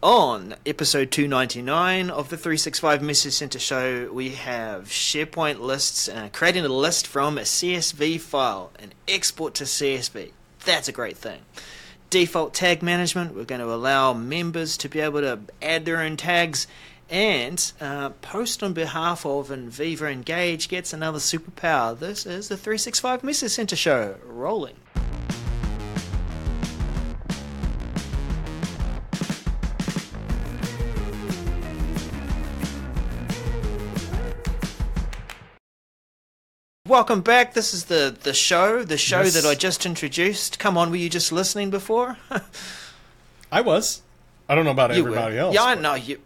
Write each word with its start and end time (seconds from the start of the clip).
On 0.00 0.54
episode 0.64 1.10
299 1.10 2.08
of 2.08 2.28
the 2.28 2.36
365 2.36 3.02
Message 3.02 3.32
Center 3.32 3.58
show, 3.58 4.08
we 4.12 4.30
have 4.30 4.84
SharePoint 4.84 5.58
lists, 5.58 6.08
uh, 6.08 6.28
creating 6.32 6.64
a 6.64 6.68
list 6.68 7.04
from 7.04 7.36
a 7.36 7.40
CSV 7.40 8.20
file 8.20 8.70
and 8.78 8.94
export 9.08 9.54
to 9.54 9.64
CSV. 9.64 10.30
That's 10.64 10.86
a 10.86 10.92
great 10.92 11.16
thing. 11.16 11.40
Default 12.10 12.54
tag 12.54 12.80
management, 12.80 13.34
we're 13.34 13.42
going 13.42 13.60
to 13.60 13.74
allow 13.74 14.12
members 14.12 14.76
to 14.76 14.88
be 14.88 15.00
able 15.00 15.20
to 15.22 15.40
add 15.60 15.84
their 15.84 16.00
own 16.00 16.16
tags 16.16 16.68
and 17.10 17.72
uh, 17.80 18.10
post 18.22 18.62
on 18.62 18.74
behalf 18.74 19.26
of 19.26 19.50
and 19.50 19.68
Viva 19.68 20.06
Engage 20.06 20.68
gets 20.68 20.92
another 20.92 21.18
superpower. 21.18 21.98
This 21.98 22.24
is 22.24 22.46
the 22.46 22.56
365 22.56 23.24
Message 23.24 23.50
Center 23.50 23.74
show 23.74 24.14
rolling. 24.24 24.76
Welcome 36.98 37.20
back. 37.20 37.54
This 37.54 37.74
is 37.74 37.84
the, 37.84 38.12
the 38.24 38.34
show, 38.34 38.82
the 38.82 38.98
show 38.98 39.20
Yes. 39.20 39.34
that 39.34 39.48
I 39.48 39.54
just 39.54 39.86
introduced. 39.86 40.58
Come 40.58 40.76
on, 40.76 40.90
were 40.90 40.96
you 40.96 41.08
just 41.08 41.30
listening 41.30 41.70
before? 41.70 42.18
I 43.52 43.60
was. 43.60 44.02
I 44.48 44.56
don't 44.56 44.64
know 44.64 44.72
about 44.72 44.92
you 44.92 45.02
everybody 45.06 45.36
were. 45.36 45.42
else. 45.42 45.54
Yeah, 45.54 45.62
I 45.62 45.76
know 45.76 45.94
you. 45.94 46.18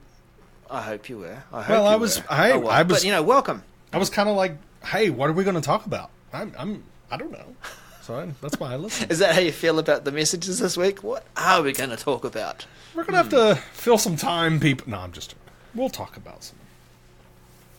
I 0.70 0.80
hope 0.80 1.10
you 1.10 1.18
were. 1.18 1.42
I 1.52 1.60
hope 1.60 1.68
Well, 1.68 1.86
I 1.86 1.96
was- 1.96 2.20
were. 2.20 2.26
I- 2.30 2.52
Oh, 2.52 2.60
well. 2.60 2.70
I 2.70 2.80
was- 2.84 2.96
But 3.00 3.04
you 3.04 3.12
know, 3.12 3.22
welcome. 3.22 3.64
I 3.92 3.98
was 3.98 4.08
kind 4.08 4.30
of 4.30 4.34
like, 4.34 4.56
"Hey, 4.82 5.10
what 5.10 5.28
are 5.28 5.34
we 5.34 5.44
going 5.44 5.56
to 5.56 5.60
talk 5.60 5.84
about?" 5.84 6.08
I'm, 6.32 6.54
I'm, 6.56 6.84
I 7.10 7.18
don't 7.18 7.32
know. 7.32 7.54
So 8.00 8.18
I, 8.18 8.30
that's 8.40 8.58
why 8.58 8.72
I 8.72 8.76
listened. 8.76 9.10
Is 9.12 9.18
that 9.18 9.34
how 9.34 9.42
you 9.42 9.52
feel 9.52 9.78
about 9.78 10.06
the 10.06 10.10
messages 10.10 10.58
this 10.58 10.78
week? 10.78 11.02
What 11.02 11.26
are 11.36 11.60
we 11.60 11.74
going 11.74 11.90
to 11.90 11.98
talk 11.98 12.24
about? 12.24 12.64
We're 12.94 13.04
gonna 13.04 13.18
have 13.18 13.26
hmm. 13.26 13.32
to 13.32 13.56
fill 13.74 13.98
some 13.98 14.16
time, 14.16 14.58
people. 14.58 14.88
No, 14.88 15.00
I'm 15.00 15.12
just. 15.12 15.34
We'll 15.74 15.90
talk 15.90 16.16
about 16.16 16.44
some, 16.44 16.56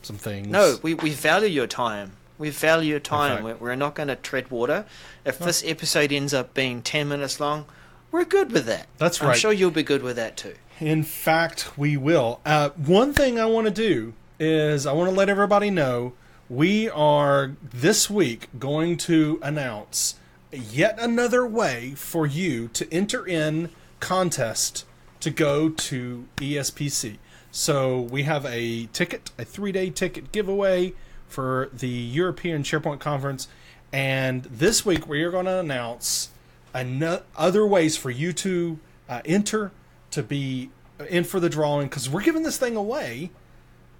some 0.04 0.18
things. 0.18 0.48
No, 0.48 0.78
we, 0.84 0.94
we 0.94 1.10
value 1.10 1.48
your 1.48 1.66
time. 1.66 2.18
We 2.44 2.50
value 2.50 2.90
your 2.90 3.00
time. 3.00 3.42
We're, 3.46 3.56
we're 3.56 3.76
not 3.76 3.96
going 3.96 4.10
to 4.10 4.18
tread 4.18 4.52
water. 4.52 4.86
If 5.24 5.40
this 5.40 5.64
episode 5.66 6.12
ends 6.12 6.34
up 6.34 6.54
being 6.54 6.82
10 6.82 7.08
minutes 7.08 7.40
long, 7.40 7.64
we're 8.12 8.26
good 8.26 8.52
with 8.52 8.66
that. 8.66 8.88
That's 8.98 9.22
right. 9.22 9.30
I'm 9.30 9.38
sure 9.38 9.54
you'll 9.54 9.72
be 9.72 9.82
good 9.82 10.04
with 10.04 10.18
that 10.18 10.36
too. 10.36 10.56
In 10.82 11.04
fact, 11.04 11.78
we 11.78 11.96
will. 11.96 12.42
Uh, 12.46 12.72
one 12.72 13.14
thing 13.14 13.40
I 13.40 13.46
want 13.46 13.68
to 13.68 13.72
do 13.72 14.12
is 14.42 14.86
I 14.86 14.92
want 14.92 15.10
to 15.10 15.16
let 15.16 15.30
everybody 15.30 15.70
know 15.70 16.16
we 16.50 16.90
are 16.90 17.56
this 17.64 18.10
week 18.10 18.50
going 18.60 18.98
to 18.98 19.40
announce 19.42 20.16
yet 20.52 21.00
another 21.00 21.48
way 21.48 21.94
for 21.96 22.28
you 22.28 22.68
to 22.74 22.94
enter 22.94 23.26
in 23.26 23.70
contest 24.02 24.84
to 25.22 25.30
go 25.30 25.70
to 25.70 26.26
ESPC. 26.36 27.20
So 27.52 28.02
we 28.02 28.24
have 28.24 28.46
a 28.46 28.88
ticket, 28.88 29.32
a 29.38 29.46
three-day 29.46 29.92
ticket 29.92 30.34
giveaway 30.34 30.94
for 31.34 31.70
the 31.74 31.90
European 31.90 32.64
SharePoint 32.64 33.00
conference, 33.00 33.48
and 33.92 34.44
this 34.44 34.86
week 34.86 35.08
we 35.08 35.24
are 35.24 35.32
going 35.32 35.46
to 35.46 35.60
announce 35.60 36.30
ano- 36.74 37.24
other 37.36 37.66
ways 37.66 37.98
for 37.98 38.10
you 38.12 38.32
to 38.34 38.80
uh, 39.10 39.22
enter 39.26 39.72
to 40.12 40.24
be 40.24 40.70
in 41.10 41.24
for 41.24 41.40
the 41.40 41.50
drawing 41.50 41.88
because 41.88 42.10
we're 42.10 42.22
giving 42.22 42.44
this 42.44 42.58
thing 42.58 42.76
away 42.76 43.32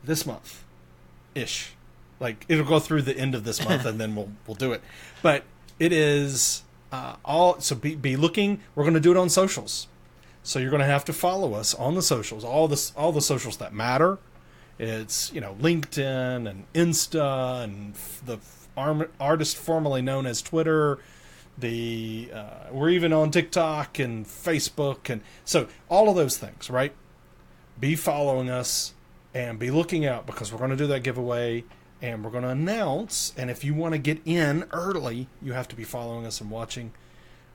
this 0.04 0.26
month 0.26 0.64
ish. 1.36 1.74
Like 2.20 2.46
it'll 2.48 2.66
go 2.66 2.80
through 2.80 3.02
the 3.02 3.18
end 3.18 3.36
of 3.36 3.44
this 3.44 3.64
month 3.64 3.86
and 3.88 4.00
then 4.00 4.16
we'll 4.16 4.30
we'll 4.48 4.56
do 4.56 4.72
it. 4.72 4.82
But 5.22 5.44
it 5.80 5.92
is 5.92 6.64
uh, 6.92 7.16
all 7.26 7.60
so 7.60 7.76
be, 7.76 7.96
be 7.96 8.16
looking 8.16 8.62
we're 8.76 8.84
going 8.84 8.94
to 8.94 9.00
do 9.00 9.12
it 9.12 9.18
on 9.18 9.30
socials. 9.30 9.88
So 10.44 10.60
you're 10.60 10.70
going 10.70 10.82
to 10.82 10.86
have 10.86 11.06
to 11.06 11.14
follow 11.14 11.54
us 11.54 11.74
on 11.74 11.96
the 11.96 12.02
socials 12.02 12.44
all 12.44 12.68
this 12.68 12.94
all 12.96 13.12
the 13.12 13.22
socials 13.22 13.58
that 13.58 13.74
matter 13.74 14.20
it's 14.80 15.32
you 15.34 15.42
know 15.42 15.56
linkedin 15.60 16.50
and 16.50 16.66
insta 16.74 17.64
and 17.64 17.94
the 18.26 18.40
arm, 18.76 19.08
artist 19.20 19.58
formerly 19.58 20.02
known 20.02 20.26
as 20.26 20.42
twitter. 20.42 21.00
The 21.58 22.32
uh, 22.34 22.72
we're 22.72 22.90
even 22.90 23.14
on 23.14 23.30
tiktok 23.30 24.00
and 24.00 24.26
facebook 24.26 25.10
and 25.10 25.22
so 25.46 25.68
all 25.90 26.10
of 26.10 26.16
those 26.16 26.38
things 26.38 26.70
right? 26.70 26.94
Be 27.80 27.96
following 27.96 28.50
us 28.50 28.94
and 29.34 29.60
be 29.60 29.70
looking 29.70 30.06
out 30.06 30.26
because 30.26 30.52
we're 30.52 30.58
going 30.60 30.72
to 30.72 30.78
do 30.78 30.88
that 30.88 31.04
giveaway 31.04 31.64
and 32.02 32.24
we're 32.24 32.32
going 32.32 32.44
to 32.44 32.50
announce. 32.50 33.34
And 33.38 33.50
if 33.50 33.64
you 33.64 33.74
want 33.74 33.94
to 33.94 33.98
get 34.00 34.20
in 34.26 34.66
early 34.72 35.28
you 35.42 35.54
have 35.54 35.68
to 35.68 35.76
be 35.76 35.84
following 35.84 36.26
us 36.26 36.42
and 36.42 36.50
watching. 36.50 36.92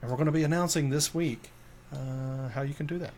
And 0.00 0.10
we're 0.10 0.16
going 0.16 0.26
to 0.26 0.32
be 0.32 0.44
announcing 0.44 0.90
this 0.90 1.12
week 1.12 1.50
uh, 1.92 2.50
how 2.50 2.62
you 2.62 2.74
can 2.74 2.86
do 2.86 2.98
that 2.98 3.14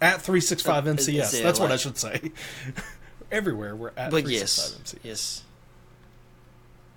at 0.00 0.20
365 0.22 0.86
Uh, 0.86 0.90
mcs 0.92 1.42
that's 1.42 1.58
what 1.60 1.72
i 1.72 1.76
should 1.76 1.98
say 1.98 2.32
everywhere 3.32 3.74
we're 3.76 3.88
at 3.96 4.10
But 4.10 4.24
365 4.24 4.30
yes, 4.32 4.94
mcs 4.94 4.98
yes, 5.04 5.42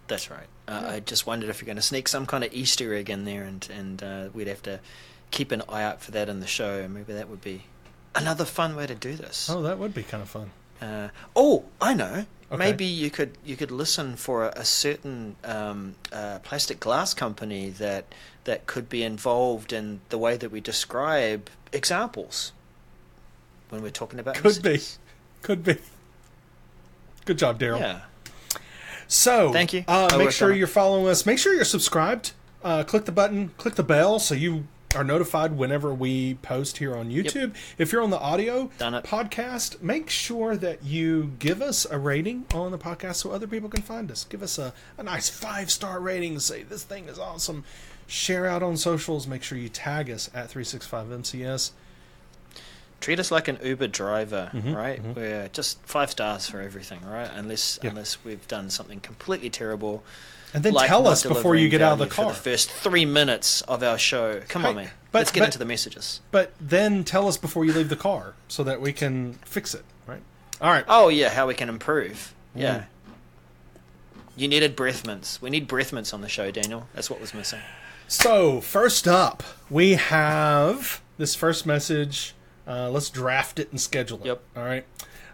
that's 0.07 0.29
right. 0.29 0.47
Uh, 0.67 0.83
I 0.95 0.99
just 0.99 1.25
wondered 1.25 1.49
if 1.49 1.61
you're 1.61 1.67
going 1.67 1.77
to 1.77 1.81
sneak 1.81 2.07
some 2.09 2.25
kind 2.25 2.43
of 2.43 2.51
Easter 2.53 2.93
egg 2.93 3.09
in 3.09 3.23
there, 3.23 3.43
and 3.43 3.65
and 3.73 4.03
uh, 4.03 4.29
we'd 4.33 4.47
have 4.47 4.61
to 4.63 4.79
keep 5.31 5.51
an 5.53 5.61
eye 5.69 5.83
out 5.83 6.01
for 6.01 6.11
that 6.11 6.27
in 6.27 6.41
the 6.41 6.47
show. 6.47 6.85
Maybe 6.89 7.13
that 7.13 7.29
would 7.29 7.39
be 7.41 7.63
another 8.13 8.43
fun 8.43 8.75
way 8.75 8.87
to 8.87 8.95
do 8.95 9.15
this. 9.15 9.49
oh 9.49 9.61
that 9.61 9.79
would 9.79 9.93
be 9.93 10.03
kind 10.03 10.21
of 10.21 10.29
fun 10.29 10.51
Uh, 10.81 11.09
oh, 11.35 11.63
I 11.79 11.93
know. 11.93 12.25
Okay. 12.51 12.57
Maybe 12.57 12.85
you 12.85 13.09
could 13.09 13.37
you 13.45 13.55
could 13.55 13.71
listen 13.71 14.17
for 14.17 14.45
a, 14.47 14.53
a 14.57 14.65
certain 14.65 15.37
um, 15.45 15.95
uh, 16.11 16.39
plastic 16.39 16.81
glass 16.81 17.13
company 17.13 17.69
that 17.69 18.03
that 18.43 18.65
could 18.67 18.89
be 18.89 19.03
involved 19.03 19.71
in 19.71 20.01
the 20.09 20.17
way 20.17 20.35
that 20.35 20.51
we 20.51 20.59
describe 20.59 21.49
examples 21.71 22.51
when 23.71 23.81
we're 23.81 23.89
talking 23.89 24.19
about 24.19 24.35
could 24.35 24.61
be 24.61 24.79
could 25.41 25.63
be 25.63 25.77
good 27.25 27.37
job 27.37 27.57
Darrell 27.57 27.79
Yeah. 27.79 28.01
So, 29.07 29.51
Thank 29.51 29.73
you. 29.73 29.83
Uh, 29.89 30.15
make 30.17 30.31
sure 30.31 30.53
you're 30.53 30.67
following 30.67 31.05
us. 31.09 31.25
Make 31.25 31.37
sure 31.37 31.53
you're 31.53 31.65
subscribed. 31.65 32.31
Uh, 32.63 32.85
click 32.85 33.03
the 33.03 33.11
button, 33.11 33.49
click 33.57 33.75
the 33.75 33.83
bell, 33.83 34.19
so 34.19 34.33
you 34.33 34.67
are 34.95 35.03
notified 35.03 35.57
whenever 35.57 35.93
we 35.93 36.35
post 36.35 36.77
here 36.77 36.95
on 36.95 37.09
YouTube. 37.09 37.53
If 37.77 37.91
you're 37.91 38.03
on 38.03 38.09
the 38.09 38.19
audio 38.19 38.71
podcast, 38.79 39.81
make 39.81 40.09
sure 40.09 40.55
that 40.55 40.85
you 40.85 41.33
give 41.39 41.61
us 41.61 41.85
a 41.89 41.97
rating 41.97 42.45
on 42.53 42.71
the 42.71 42.77
podcast 42.77 43.15
so 43.15 43.31
other 43.31 43.47
people 43.47 43.67
can 43.67 43.81
find 43.81 44.09
us. 44.09 44.23
Give 44.23 44.41
us 44.41 44.57
a, 44.57 44.73
a 44.97 45.03
nice 45.03 45.29
five 45.29 45.71
star 45.71 45.99
rating. 45.99 46.39
Say 46.39 46.63
this 46.63 46.83
thing 46.83 47.09
is 47.09 47.19
awesome. 47.19 47.65
Share 48.07 48.45
out 48.45 48.63
on 48.63 48.77
socials. 48.77 49.27
Make 49.27 49.43
sure 49.43 49.57
you 49.57 49.69
tag 49.69 50.09
us 50.09 50.29
at 50.33 50.49
365MCS. 50.49 51.71
Treat 53.01 53.19
us 53.19 53.31
like 53.31 53.47
an 53.47 53.57
Uber 53.63 53.87
driver, 53.87 54.51
Mhm, 54.53 54.75
right? 54.75 55.03
mhm. 55.03 55.15
We're 55.15 55.47
just 55.49 55.79
five 55.85 56.11
stars 56.11 56.47
for 56.47 56.61
everything, 56.61 57.01
right? 57.05 57.29
Unless 57.35 57.79
Yeah. 57.81 57.89
unless 57.89 58.17
we've 58.23 58.47
done 58.47 58.69
something 58.69 58.99
completely 58.99 59.49
terrible. 59.49 60.03
And 60.53 60.63
then 60.63 60.73
like 60.73 60.87
tell 60.87 61.07
us 61.07 61.23
before 61.23 61.55
you 61.55 61.67
get 61.67 61.81
out 61.81 61.93
of 61.93 61.99
the 61.99 62.07
car. 62.07 62.29
the 62.29 62.33
first 62.35 62.69
three 62.69 63.05
minutes 63.05 63.61
of 63.63 63.81
our 63.83 63.97
show. 63.97 64.41
Come 64.47 64.65
on, 64.65 64.75
man. 64.75 64.91
but- 65.11 65.19
Let's 65.19 65.31
get 65.31 65.39
but- 65.41 65.45
into 65.47 65.57
the 65.57 65.65
messages. 65.65 66.21
But 66.31 66.53
then 66.61 67.03
tell 67.03 67.27
us 67.27 67.37
before 67.37 67.65
you 67.65 67.73
leave 67.73 67.89
the 67.89 67.95
car 67.95 68.33
so 68.47 68.63
that 68.63 68.79
we 68.81 68.93
can 68.93 69.39
fix 69.45 69.73
it, 69.73 69.83
right? 70.05 70.21
All 70.61 70.69
right. 70.71 70.85
Oh 70.87 71.09
yeah, 71.09 71.29
how 71.29 71.47
we 71.47 71.53
can 71.55 71.69
improve. 71.69 72.33
Yeah. 72.53 72.75
Mm. 72.75 72.85
You 74.35 74.47
needed 74.47 74.75
breath 74.75 75.05
mints. 75.05 75.41
We 75.41 75.49
need 75.49 75.67
breath 75.67 75.91
mints 75.91 76.13
on 76.13 76.21
the 76.21 76.29
show, 76.29 76.51
Daniel. 76.51 76.87
That's 76.93 77.09
what 77.09 77.19
was 77.19 77.33
missing. 77.33 77.61
So, 78.07 78.61
first 78.61 79.07
up, 79.07 79.41
we 79.69 79.93
have 79.95 81.01
this 81.17 81.33
first 81.33 81.65
message. 81.65 82.33
Uh, 82.71 82.89
let's 82.89 83.09
draft 83.09 83.59
it 83.59 83.69
and 83.71 83.81
schedule 83.81 84.19
it. 84.19 84.27
Yep. 84.27 84.41
All 84.55 84.63
right. 84.63 84.85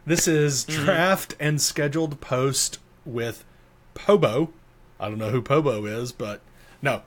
This 0.08 0.28
is 0.28 0.64
draft 0.64 1.36
and 1.40 1.62
scheduled 1.62 2.20
post 2.20 2.80
with 3.06 3.46
Pobo. 3.94 4.52
I 5.00 5.10
don't 5.10 5.20
know 5.20 5.30
who 5.30 5.44
Pobo 5.44 5.86
is, 5.86 6.12
but 6.12 6.42
no. 6.82 7.04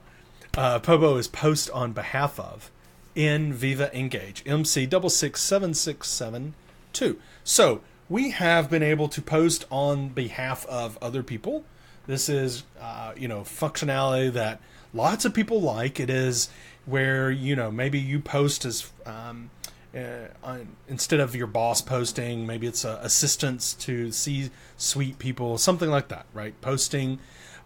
Uh, 0.55 0.79
Pobo 0.79 1.17
is 1.17 1.27
post 1.27 1.69
on 1.71 1.91
behalf 1.91 2.39
of 2.39 2.71
in 3.13 3.51
Viva 3.51 3.93
Engage, 3.97 4.41
MC 4.45 4.85
double 4.85 5.09
six 5.09 5.41
seven 5.41 5.73
six 5.73 6.07
seven 6.07 6.53
two. 6.93 7.19
So 7.43 7.81
we 8.07 8.29
have 8.29 8.69
been 8.69 8.83
able 8.83 9.09
to 9.09 9.21
post 9.21 9.65
on 9.69 10.09
behalf 10.09 10.65
of 10.67 10.97
other 11.01 11.23
people. 11.23 11.65
This 12.07 12.29
is, 12.29 12.63
uh, 12.79 13.11
you 13.17 13.27
know, 13.27 13.41
functionality 13.41 14.31
that 14.31 14.61
lots 14.93 15.25
of 15.25 15.33
people 15.33 15.59
like. 15.61 15.99
It 15.99 16.09
is 16.09 16.49
where 16.85 17.29
you 17.29 17.53
know 17.53 17.69
maybe 17.69 17.99
you 17.99 18.21
post 18.21 18.63
as 18.63 18.89
um, 19.05 19.49
uh, 19.95 20.57
instead 20.87 21.19
of 21.19 21.35
your 21.35 21.47
boss 21.47 21.81
posting, 21.81 22.47
maybe 22.47 22.67
it's 22.67 22.85
uh, 22.85 22.99
assistants 23.01 23.73
to 23.73 24.11
suite 24.11 25.19
people, 25.19 25.57
something 25.57 25.89
like 25.89 26.07
that, 26.07 26.25
right? 26.33 26.59
Posting. 26.61 27.19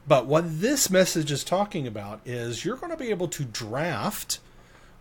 But 0.07 0.25
what 0.25 0.59
this 0.61 0.89
message 0.89 1.31
is 1.31 1.43
talking 1.43 1.87
about 1.87 2.21
is 2.25 2.65
you're 2.65 2.77
going 2.77 2.91
to 2.91 2.97
be 2.97 3.09
able 3.09 3.27
to 3.29 3.43
draft 3.43 4.39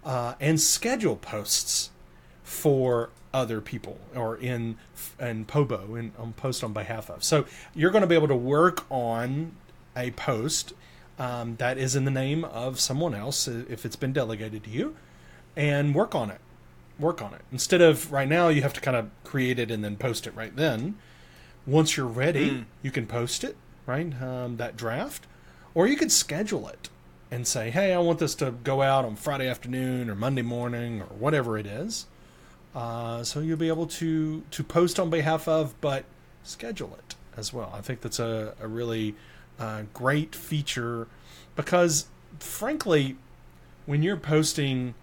uh, 0.04 0.34
and 0.40 0.60
schedule 0.60 1.16
posts 1.16 1.90
for 2.42 3.10
other 3.32 3.60
people 3.60 3.98
or 4.14 4.36
in 4.36 4.76
in 5.18 5.44
Pobo 5.44 5.96
and 5.96 6.12
on 6.18 6.32
post 6.34 6.62
on 6.62 6.72
behalf 6.72 7.10
of. 7.10 7.24
So 7.24 7.46
you're 7.74 7.90
going 7.90 8.02
to 8.02 8.08
be 8.08 8.14
able 8.14 8.28
to 8.28 8.36
work 8.36 8.84
on 8.90 9.56
a 9.96 10.10
post 10.12 10.72
um, 11.18 11.56
that 11.56 11.78
is 11.78 11.96
in 11.96 12.04
the 12.04 12.10
name 12.10 12.44
of 12.44 12.80
someone 12.80 13.14
else 13.14 13.46
if 13.48 13.84
it's 13.84 13.96
been 13.96 14.12
delegated 14.12 14.64
to 14.64 14.70
you, 14.70 14.96
and 15.56 15.94
work 15.94 16.14
on 16.14 16.30
it. 16.30 16.40
Work 16.98 17.20
on 17.22 17.34
it. 17.34 17.42
Instead 17.52 17.80
of 17.80 18.12
right 18.12 18.28
now, 18.28 18.48
you 18.48 18.62
have 18.62 18.72
to 18.74 18.80
kind 18.80 18.96
of 18.96 19.10
create 19.24 19.58
it 19.58 19.70
and 19.70 19.82
then 19.84 19.96
post 19.96 20.26
it 20.26 20.34
right 20.34 20.54
then. 20.54 20.96
Once 21.66 21.96
you're 21.96 22.06
ready, 22.06 22.50
Mm. 22.50 22.64
you 22.82 22.90
can 22.90 23.06
post 23.06 23.42
it, 23.42 23.56
right? 23.86 24.20
Um, 24.22 24.56
that 24.58 24.76
draft, 24.76 25.26
or 25.74 25.86
you 25.88 25.96
could 25.96 26.12
schedule 26.12 26.68
it 26.68 26.88
and 27.30 27.46
say, 27.46 27.70
"Hey, 27.70 27.92
I 27.94 27.98
want 27.98 28.18
this 28.18 28.34
to 28.36 28.50
go 28.52 28.82
out 28.82 29.04
on 29.04 29.16
Friday 29.16 29.48
afternoon 29.48 30.08
or 30.10 30.14
Monday 30.14 30.42
morning 30.42 31.00
or 31.00 31.06
whatever 31.06 31.56
it 31.58 31.66
is." 31.66 32.06
Uh, 32.74 33.22
so 33.24 33.40
you'll 33.40 33.56
be 33.56 33.68
able 33.68 33.86
to 33.86 34.42
to 34.50 34.62
post 34.64 34.98
on 35.00 35.08
behalf 35.10 35.48
of, 35.48 35.80
but 35.80 36.04
schedule 36.42 36.94
it 36.98 37.14
as 37.36 37.52
well. 37.52 37.72
I 37.74 37.80
think 37.80 38.02
that's 38.02 38.18
a, 38.18 38.54
a 38.60 38.68
really 38.68 39.14
uh, 39.58 39.82
great 39.94 40.34
feature 40.34 41.06
because, 41.56 42.06
frankly, 42.38 43.16
when 43.86 44.02
you're 44.02 44.16
posting 44.16 44.94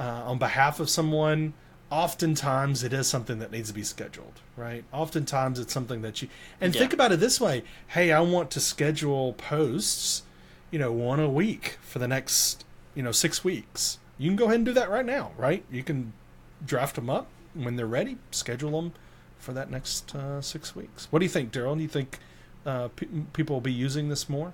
uh, 0.00 0.22
on 0.24 0.38
behalf 0.38 0.80
of 0.80 0.88
someone, 0.90 1.52
oftentimes 1.90 2.82
it 2.82 2.92
is 2.92 3.06
something 3.06 3.38
that 3.40 3.52
needs 3.52 3.68
to 3.68 3.74
be 3.74 3.82
scheduled, 3.84 4.40
right? 4.56 4.82
Oftentimes 4.92 5.58
it's 5.58 5.72
something 5.72 6.02
that 6.02 6.22
you 6.22 6.28
and 6.60 6.74
Yeah. 6.74 6.80
think 6.80 6.92
about 6.92 7.12
it 7.12 7.20
this 7.20 7.40
way: 7.40 7.62
Hey, 7.88 8.10
I 8.12 8.20
want 8.20 8.50
to 8.52 8.60
schedule 8.60 9.34
posts, 9.34 10.22
you 10.70 10.78
know, 10.78 10.90
one 10.90 11.20
a 11.20 11.28
week 11.28 11.78
for 11.82 11.98
the 11.98 12.08
next, 12.08 12.64
you 12.94 13.02
know, 13.02 13.12
six 13.12 13.44
weeks. 13.44 13.98
You 14.18 14.28
can 14.30 14.36
go 14.36 14.44
ahead 14.46 14.56
and 14.56 14.64
do 14.66 14.72
that 14.72 14.90
right 14.90 15.06
now, 15.06 15.32
right? 15.38 15.64
You 15.70 15.82
can 15.82 16.12
draft 16.64 16.94
them 16.96 17.08
up 17.10 17.26
when 17.54 17.76
they're 17.76 17.86
ready, 17.86 18.16
schedule 18.30 18.80
them 18.80 18.92
for 19.38 19.52
that 19.52 19.70
next 19.70 20.14
uh, 20.14 20.40
six 20.42 20.74
weeks. 20.76 21.08
What 21.10 21.18
do 21.20 21.24
you 21.24 21.30
think, 21.30 21.52
Darrell? 21.52 21.74
Do 21.76 21.82
you 21.82 21.88
think 21.88 22.18
uh, 22.66 22.88
pe- 22.88 23.06
people 23.32 23.56
will 23.56 23.60
be 23.62 23.72
using 23.72 24.08
this 24.10 24.28
more? 24.28 24.52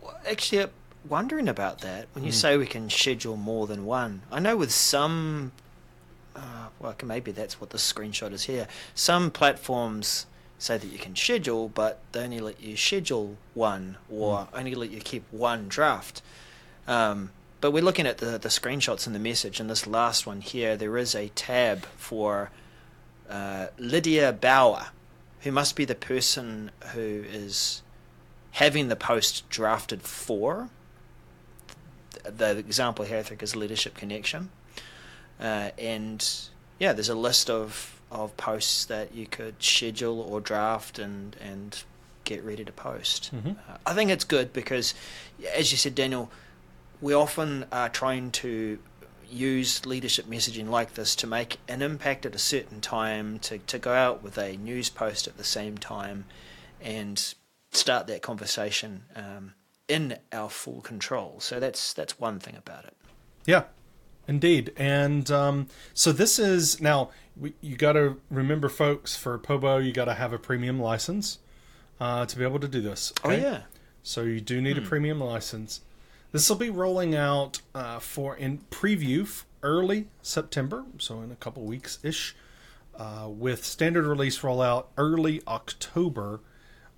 Well, 0.00 0.18
Actually, 0.28 0.68
wondering 1.08 1.48
about 1.48 1.80
that 1.80 2.06
when 2.12 2.24
you 2.24 2.30
Mm. 2.32 2.34
say 2.34 2.56
we 2.56 2.66
can 2.66 2.88
schedule 2.90 3.36
more 3.36 3.66
than 3.66 3.84
one. 3.84 4.22
I 4.30 4.40
know 4.40 4.56
with 4.56 4.72
some, 4.72 5.52
uh, 6.36 6.68
well, 6.78 6.94
maybe 7.04 7.32
that's 7.32 7.60
what 7.60 7.70
the 7.70 7.78
screenshot 7.78 8.32
is 8.32 8.44
here. 8.44 8.68
Some 8.94 9.30
platforms 9.30 10.26
say 10.58 10.76
that 10.76 10.88
you 10.88 10.98
can 10.98 11.14
schedule, 11.14 11.68
but 11.68 12.00
they 12.12 12.24
only 12.24 12.40
let 12.40 12.60
you 12.60 12.76
schedule 12.76 13.36
one 13.54 13.96
or 14.10 14.48
only 14.52 14.74
let 14.74 14.90
you 14.90 15.00
keep 15.00 15.24
one 15.30 15.68
draft. 15.68 16.20
Um, 16.86 17.30
but 17.60 17.70
we're 17.72 17.82
looking 17.82 18.06
at 18.06 18.18
the, 18.18 18.38
the 18.38 18.48
screenshots 18.48 19.06
in 19.06 19.12
the 19.12 19.18
message, 19.18 19.60
and 19.60 19.68
this 19.68 19.86
last 19.86 20.26
one 20.26 20.40
here, 20.40 20.76
there 20.76 20.96
is 20.96 21.14
a 21.14 21.28
tab 21.30 21.84
for 21.96 22.50
uh, 23.28 23.66
Lydia 23.78 24.32
Bauer, 24.32 24.86
who 25.40 25.52
must 25.52 25.76
be 25.76 25.84
the 25.84 25.94
person 25.94 26.70
who 26.92 27.24
is 27.28 27.82
having 28.52 28.88
the 28.88 28.96
post 28.96 29.48
drafted 29.48 30.02
for. 30.02 30.70
The 32.24 32.56
example 32.58 33.04
here, 33.04 33.18
I 33.18 33.22
think, 33.22 33.42
is 33.42 33.54
Leadership 33.56 33.94
Connection. 33.94 34.50
Uh, 35.40 35.70
and 35.78 36.26
yeah, 36.78 36.92
there's 36.92 37.08
a 37.08 37.14
list 37.14 37.48
of, 37.50 38.00
of 38.10 38.36
posts 38.36 38.84
that 38.86 39.14
you 39.14 39.26
could 39.26 39.62
schedule 39.62 40.20
or 40.20 40.40
draft 40.40 40.98
and, 40.98 41.36
and 41.40 41.82
get 42.24 42.42
ready 42.44 42.64
to 42.64 42.72
post. 42.72 43.30
Mhm. 43.34 43.56
Uh, 43.68 43.78
I 43.86 43.94
think 43.94 44.10
it's 44.10 44.24
good 44.24 44.52
because, 44.52 44.94
as 45.54 45.72
you 45.72 45.78
said, 45.78 45.94
Daniel, 45.94 46.30
we 47.00 47.14
often 47.14 47.64
are 47.70 47.88
trying 47.88 48.30
to 48.32 48.78
use 49.30 49.84
leadership 49.86 50.26
messaging 50.26 50.68
like 50.68 50.94
this 50.94 51.14
to 51.16 51.26
make 51.26 51.58
an 51.68 51.82
impact 51.82 52.24
at 52.26 52.34
a 52.34 52.38
certain 52.38 52.80
time, 52.80 53.38
to, 53.40 53.58
to 53.58 53.78
go 53.78 53.92
out 53.92 54.22
with 54.22 54.38
a 54.38 54.56
news 54.56 54.88
post 54.88 55.26
at 55.28 55.36
the 55.36 55.44
same 55.44 55.76
time, 55.78 56.24
and 56.80 57.34
start 57.70 58.06
that 58.06 58.22
conversation 58.22 59.04
um, 59.14 59.52
in 59.88 60.18
our 60.32 60.50
full 60.50 60.80
control. 60.82 61.40
So 61.40 61.58
that's 61.58 61.92
that's 61.92 62.18
one 62.18 62.38
thing 62.38 62.56
about 62.56 62.84
it. 62.84 62.94
Yeah, 63.46 63.64
indeed. 64.26 64.72
And 64.76 65.30
um, 65.30 65.68
so 65.94 66.12
this 66.12 66.38
is 66.38 66.80
now 66.80 67.10
we, 67.36 67.54
you 67.60 67.76
got 67.76 67.92
to 67.92 68.16
remember, 68.30 68.68
folks. 68.68 69.16
For 69.16 69.38
Pobo, 69.38 69.78
you 69.78 69.92
got 69.92 70.04
to 70.04 70.14
have 70.14 70.32
a 70.32 70.38
premium 70.38 70.78
license 70.78 71.38
uh, 72.00 72.26
to 72.26 72.36
be 72.36 72.44
able 72.44 72.60
to 72.60 72.68
do 72.68 72.80
this. 72.80 73.12
Oh 73.24 73.30
yeah, 73.30 73.62
So 74.02 74.22
you 74.22 74.40
do 74.40 74.60
need 74.60 74.78
a 74.78 74.82
premium 74.82 75.20
license. 75.20 75.80
This 76.30 76.48
will 76.48 76.56
be 76.56 76.70
rolling 76.70 77.14
out 77.14 77.62
uh, 77.74 77.98
for 78.00 78.36
in 78.36 78.58
preview 78.70 79.42
early 79.62 80.08
September, 80.20 80.84
so 80.98 81.20
in 81.22 81.32
a 81.32 81.36
couple 81.36 81.64
weeks 81.64 81.98
ish, 82.02 82.36
uh, 82.96 83.28
with 83.28 83.64
standard 83.64 84.04
release 84.04 84.40
rollout 84.40 84.86
early 84.98 85.40
October 85.48 86.40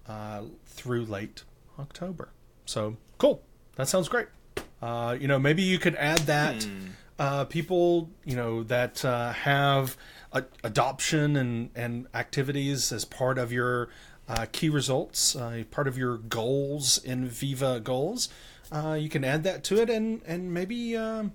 uh, 0.08 0.43
through 0.66 1.04
late 1.04 1.44
October. 1.78 2.31
So 2.66 2.96
cool. 3.18 3.42
That 3.76 3.88
sounds 3.88 4.08
great. 4.08 4.28
Uh, 4.82 5.16
you 5.20 5.28
know, 5.28 5.38
maybe 5.38 5.62
you 5.62 5.78
could 5.78 5.94
add 5.96 6.18
that 6.20 6.66
uh, 7.18 7.44
people 7.44 8.10
you 8.24 8.36
know 8.36 8.62
that 8.64 9.04
uh, 9.04 9.32
have 9.32 9.96
a- 10.32 10.44
adoption 10.64 11.36
and 11.36 11.70
and 11.74 12.06
activities 12.14 12.92
as 12.92 13.04
part 13.04 13.38
of 13.38 13.52
your 13.52 13.88
uh, 14.28 14.46
key 14.52 14.68
results, 14.68 15.34
uh, 15.36 15.64
part 15.70 15.88
of 15.88 15.98
your 15.98 16.16
goals 16.18 16.98
in 16.98 17.26
Viva 17.26 17.80
goals. 17.80 18.28
Uh, 18.72 18.96
you 18.98 19.08
can 19.08 19.24
add 19.24 19.42
that 19.44 19.64
to 19.64 19.80
it 19.80 19.90
and 19.90 20.22
and 20.26 20.54
maybe 20.54 20.96
um, 20.96 21.32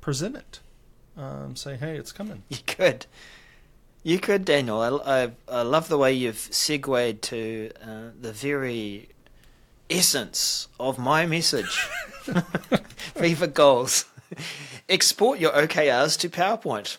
present 0.00 0.36
it. 0.36 0.60
Um, 1.16 1.56
say, 1.56 1.76
hey, 1.76 1.96
it's 1.96 2.12
coming. 2.12 2.42
you 2.48 2.58
could. 2.66 3.06
You 4.02 4.18
could, 4.18 4.44
Daniel. 4.44 4.80
I, 5.06 5.22
I, 5.24 5.30
I 5.48 5.62
love 5.62 5.88
the 5.88 5.96
way 5.98 6.12
you've 6.12 6.48
segued 6.50 7.22
to 7.22 7.70
uh, 7.80 8.10
the 8.20 8.32
very 8.32 9.10
essence 9.92 10.68
of 10.80 10.98
my 10.98 11.26
message. 11.26 11.88
Viva 13.16 13.46
goals. 13.46 14.06
Export 14.88 15.38
your 15.38 15.52
OKRs 15.52 16.18
to 16.20 16.28
PowerPoint. 16.28 16.96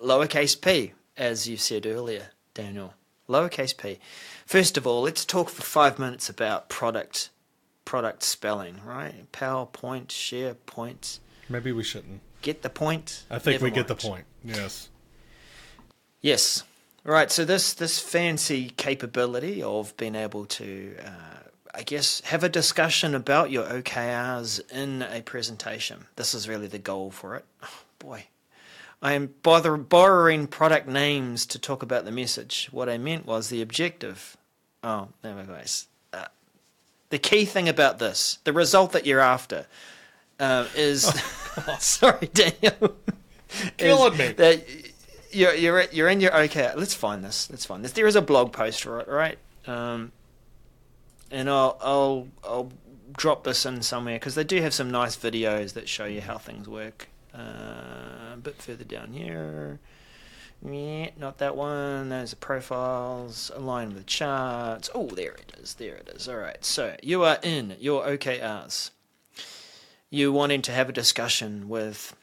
Lowercase 0.00 0.60
p, 0.60 0.92
as 1.16 1.48
you 1.48 1.56
said 1.56 1.86
earlier, 1.86 2.30
Daniel. 2.54 2.94
Lowercase 3.28 3.76
p. 3.76 3.98
First 4.44 4.76
of 4.76 4.86
all, 4.86 5.02
let's 5.02 5.24
talk 5.24 5.48
for 5.48 5.62
five 5.62 5.98
minutes 5.98 6.28
about 6.28 6.68
product 6.68 7.30
product 7.84 8.22
spelling, 8.22 8.80
right? 8.84 9.30
PowerPoint, 9.32 10.08
SharePoint. 10.08 11.20
Maybe 11.48 11.72
we 11.72 11.84
shouldn't. 11.84 12.20
Get 12.42 12.62
the 12.62 12.70
point? 12.70 13.24
I 13.30 13.38
think 13.38 13.62
we 13.62 13.70
get 13.70 13.88
the 13.88 13.94
point. 13.94 14.24
Yes. 14.44 14.88
Yes. 16.20 16.64
Right. 17.04 17.30
So 17.30 17.44
this 17.44 17.72
this 17.72 17.98
fancy 17.98 18.70
capability 18.76 19.62
of 19.62 19.96
being 19.96 20.14
able 20.14 20.44
to, 20.46 20.96
uh, 21.04 21.45
I 21.76 21.82
guess, 21.82 22.22
have 22.22 22.42
a 22.42 22.48
discussion 22.48 23.14
about 23.14 23.50
your 23.50 23.64
OKRs 23.64 24.72
in 24.72 25.02
a 25.02 25.20
presentation. 25.20 26.06
This 26.16 26.32
is 26.32 26.48
really 26.48 26.68
the 26.68 26.78
goal 26.78 27.10
for 27.10 27.36
it. 27.36 27.44
Oh, 27.62 27.80
boy, 27.98 28.24
I 29.02 29.12
am 29.12 29.34
bother 29.42 29.76
borrowing 29.76 30.46
product 30.46 30.88
names 30.88 31.44
to 31.46 31.58
talk 31.58 31.82
about 31.82 32.06
the 32.06 32.10
message. 32.10 32.68
What 32.72 32.88
I 32.88 32.96
meant 32.96 33.26
was 33.26 33.50
the 33.50 33.60
objective. 33.60 34.38
Oh, 34.82 35.08
there 35.20 35.36
we 35.36 35.42
go. 35.42 35.60
Uh, 36.14 36.24
the 37.10 37.18
key 37.18 37.44
thing 37.44 37.68
about 37.68 37.98
this, 37.98 38.38
the 38.44 38.54
result 38.54 38.92
that 38.92 39.04
you're 39.04 39.20
after, 39.20 39.66
uh, 40.40 40.66
is 40.74 41.02
sorry, 41.78 42.30
Daniel. 42.32 42.96
Killing 43.76 44.16
me. 44.16 44.32
That 44.32 44.64
you're 45.30 45.54
you're 45.54 45.84
you're 45.92 46.08
in 46.08 46.22
your 46.22 46.34
okay. 46.44 46.72
Let's 46.74 46.94
find 46.94 47.22
this. 47.22 47.50
Let's 47.50 47.66
find 47.66 47.84
this. 47.84 47.92
There 47.92 48.06
is 48.06 48.16
a 48.16 48.22
blog 48.22 48.52
post 48.52 48.82
for 48.82 48.98
it, 49.00 49.08
right? 49.08 49.38
Um, 49.66 50.12
and 51.30 51.48
I'll 51.48 51.78
I'll 51.80 52.28
I'll 52.44 52.72
drop 53.16 53.44
this 53.44 53.64
in 53.64 53.82
somewhere 53.82 54.16
because 54.16 54.34
they 54.34 54.44
do 54.44 54.60
have 54.60 54.74
some 54.74 54.90
nice 54.90 55.16
videos 55.16 55.72
that 55.74 55.88
show 55.88 56.04
you 56.04 56.20
how 56.20 56.38
things 56.38 56.68
work. 56.68 57.08
Uh, 57.34 58.34
a 58.34 58.38
bit 58.42 58.60
further 58.60 58.84
down 58.84 59.12
here. 59.12 59.78
Yeah, 60.64 61.10
not 61.18 61.38
that 61.38 61.56
one. 61.56 62.08
Those 62.08 62.32
are 62.32 62.36
profiles 62.36 63.50
aligned 63.54 63.94
with 63.94 64.06
charts. 64.06 64.88
Oh, 64.94 65.06
there 65.08 65.32
it 65.32 65.52
is. 65.60 65.74
There 65.74 65.94
it 65.94 66.08
is. 66.14 66.28
All 66.28 66.36
right. 66.36 66.64
So 66.64 66.96
you 67.02 67.24
are 67.24 67.38
in 67.42 67.76
your 67.78 68.04
OKRs. 68.04 68.90
You 70.08 70.32
wanting 70.32 70.62
to 70.62 70.72
have 70.72 70.88
a 70.88 70.92
discussion 70.92 71.68
with 71.68 72.16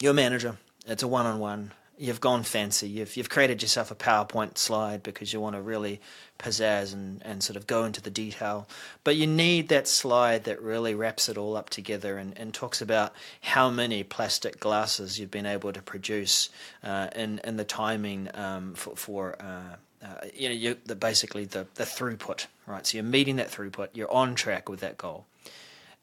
your 0.00 0.12
manager. 0.12 0.58
It's 0.86 1.02
a 1.02 1.08
one-on-one. 1.08 1.72
You've 1.98 2.20
gone 2.20 2.42
fancy. 2.42 2.88
You've 2.88 3.16
you've 3.16 3.28
created 3.28 3.60
yourself 3.62 3.90
a 3.90 3.94
PowerPoint 3.94 4.56
slide 4.56 5.02
because 5.02 5.32
you 5.32 5.40
want 5.40 5.56
to 5.56 5.62
really 5.62 6.00
pizzazz 6.38 6.92
and, 6.92 7.20
and 7.24 7.42
sort 7.42 7.56
of 7.56 7.66
go 7.66 7.84
into 7.84 8.00
the 8.00 8.10
detail. 8.10 8.68
But 9.02 9.16
you 9.16 9.26
need 9.26 9.68
that 9.68 9.88
slide 9.88 10.44
that 10.44 10.62
really 10.62 10.94
wraps 10.94 11.28
it 11.28 11.36
all 11.36 11.56
up 11.56 11.70
together 11.70 12.16
and, 12.16 12.38
and 12.38 12.54
talks 12.54 12.80
about 12.80 13.12
how 13.40 13.70
many 13.70 14.04
plastic 14.04 14.60
glasses 14.60 15.18
you've 15.18 15.30
been 15.30 15.46
able 15.46 15.72
to 15.72 15.82
produce 15.82 16.50
uh, 16.84 17.08
in 17.16 17.40
in 17.44 17.56
the 17.56 17.64
timing 17.64 18.28
um, 18.34 18.74
for, 18.74 18.96
for 18.96 19.36
uh, 19.40 20.06
uh, 20.06 20.26
you 20.34 20.48
know 20.48 20.54
you, 20.54 20.76
the, 20.86 20.94
basically 20.94 21.44
the 21.44 21.66
the 21.74 21.84
throughput 21.84 22.46
right. 22.66 22.86
So 22.86 22.98
you're 22.98 23.04
meeting 23.04 23.36
that 23.36 23.50
throughput. 23.50 23.88
You're 23.94 24.12
on 24.12 24.34
track 24.34 24.68
with 24.68 24.80
that 24.80 24.96
goal 24.96 25.26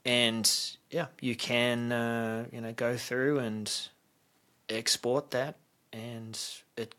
and 0.06 0.50
yeah, 0.92 1.08
you 1.20 1.36
can 1.36 1.92
uh, 1.92 2.46
you 2.52 2.62
know 2.62 2.72
go 2.72 2.96
through 2.96 3.40
and 3.40 3.72
export 4.70 5.32
that, 5.32 5.56
and 5.96 6.40
it 6.76 6.94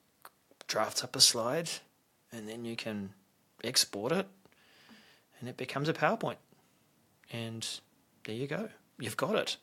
drafts 0.67 1.05
up 1.05 1.15
a 1.15 1.21
slide, 1.21 1.69
and 2.33 2.49
then 2.49 2.65
you 2.65 2.77
can 2.77 3.11
export 3.63 4.13
it, 4.13 4.27
and 5.39 5.49
it 5.49 5.57
becomes 5.57 5.89
a 5.89 5.93
PowerPoint, 5.93 6.37
and 7.33 7.69
there 8.25 8.35
you 8.35 8.47
go, 8.47 8.71
you've 8.99 9.17
got 9.17 9.35
it. 9.35 9.57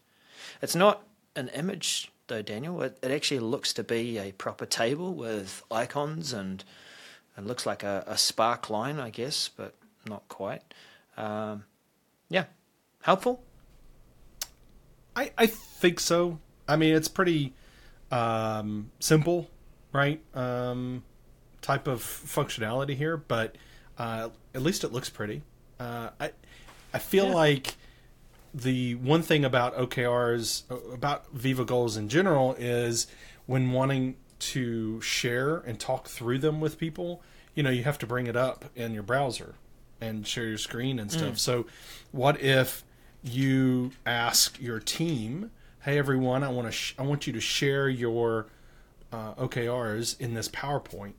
It's 0.61 0.75
not 0.75 1.03
an 1.35 1.49
image 1.49 2.11
though, 2.27 2.41
Daniel. 2.41 2.81
It, 2.81 2.97
it 3.01 3.11
actually 3.11 3.39
looks 3.39 3.73
to 3.73 3.83
be 3.83 4.17
a 4.17 4.31
proper 4.33 4.65
table 4.65 5.13
with 5.13 5.63
icons 5.71 6.33
and 6.33 6.63
it 7.37 7.45
looks 7.45 7.65
like 7.65 7.83
a, 7.83 8.03
a 8.07 8.17
spark 8.17 8.69
line, 8.69 8.99
I 8.99 9.09
guess, 9.09 9.49
but 9.49 9.73
not 10.07 10.27
quite. 10.27 10.61
Um, 11.17 11.65
yeah, 12.29 12.45
helpful. 13.01 13.43
I, 15.15 15.31
I 15.37 15.45
think 15.45 15.99
so. 15.99 16.39
I 16.67 16.75
mean, 16.75 16.95
it's 16.95 17.07
pretty 17.07 17.53
um, 18.13 18.91
simple, 18.99 19.49
right? 19.91 20.21
Um, 20.35 21.03
type 21.61 21.87
of 21.87 22.01
functionality 22.01 22.95
here, 22.95 23.17
but 23.17 23.55
uh, 23.97 24.29
at 24.53 24.61
least 24.61 24.83
it 24.83 24.91
looks 24.91 25.09
pretty. 25.09 25.41
Uh, 25.79 26.09
I 26.19 26.31
I 26.93 26.99
feel 26.99 27.27
Yeah. 27.27 27.33
like 27.33 27.75
the 28.53 28.95
one 28.95 29.23
thing 29.23 29.43
about 29.43 29.75
OKRs 29.75 30.63
about 30.93 31.31
Viva 31.31 31.65
goals 31.65 31.97
in 31.97 32.07
general 32.09 32.53
is 32.59 33.07
when 33.47 33.71
wanting 33.71 34.15
to 34.39 35.01
share 35.01 35.57
and 35.57 35.79
talk 35.79 36.07
through 36.07 36.37
them 36.37 36.59
with 36.61 36.77
people, 36.77 37.21
you 37.55 37.63
know, 37.63 37.69
you 37.71 37.83
have 37.83 37.97
to 37.99 38.05
bring 38.05 38.27
it 38.27 38.35
up 38.35 38.65
in 38.75 38.93
your 38.93 39.01
browser 39.03 39.55
and 40.01 40.27
share 40.27 40.45
your 40.45 40.57
screen 40.57 40.99
and 40.99 41.11
stuff. 41.11 41.39
So, 41.39 41.65
what 42.11 42.39
if 42.41 42.83
you 43.23 43.91
ask 44.05 44.61
your 44.61 44.79
team, 44.79 45.49
"Hey, 45.83 45.97
everyone, 45.97 46.43
I 46.43 46.49
want 46.49 46.67
to 46.67 46.71
sh- 46.71 46.95
I 46.97 47.03
want 47.03 47.27
you 47.27 47.33
to 47.33 47.41
share 47.41 47.89
your 47.89 48.47
uh, 49.11 49.33
OKRs 49.35 50.19
in 50.19 50.33
this 50.33 50.49
PowerPoint 50.49 51.13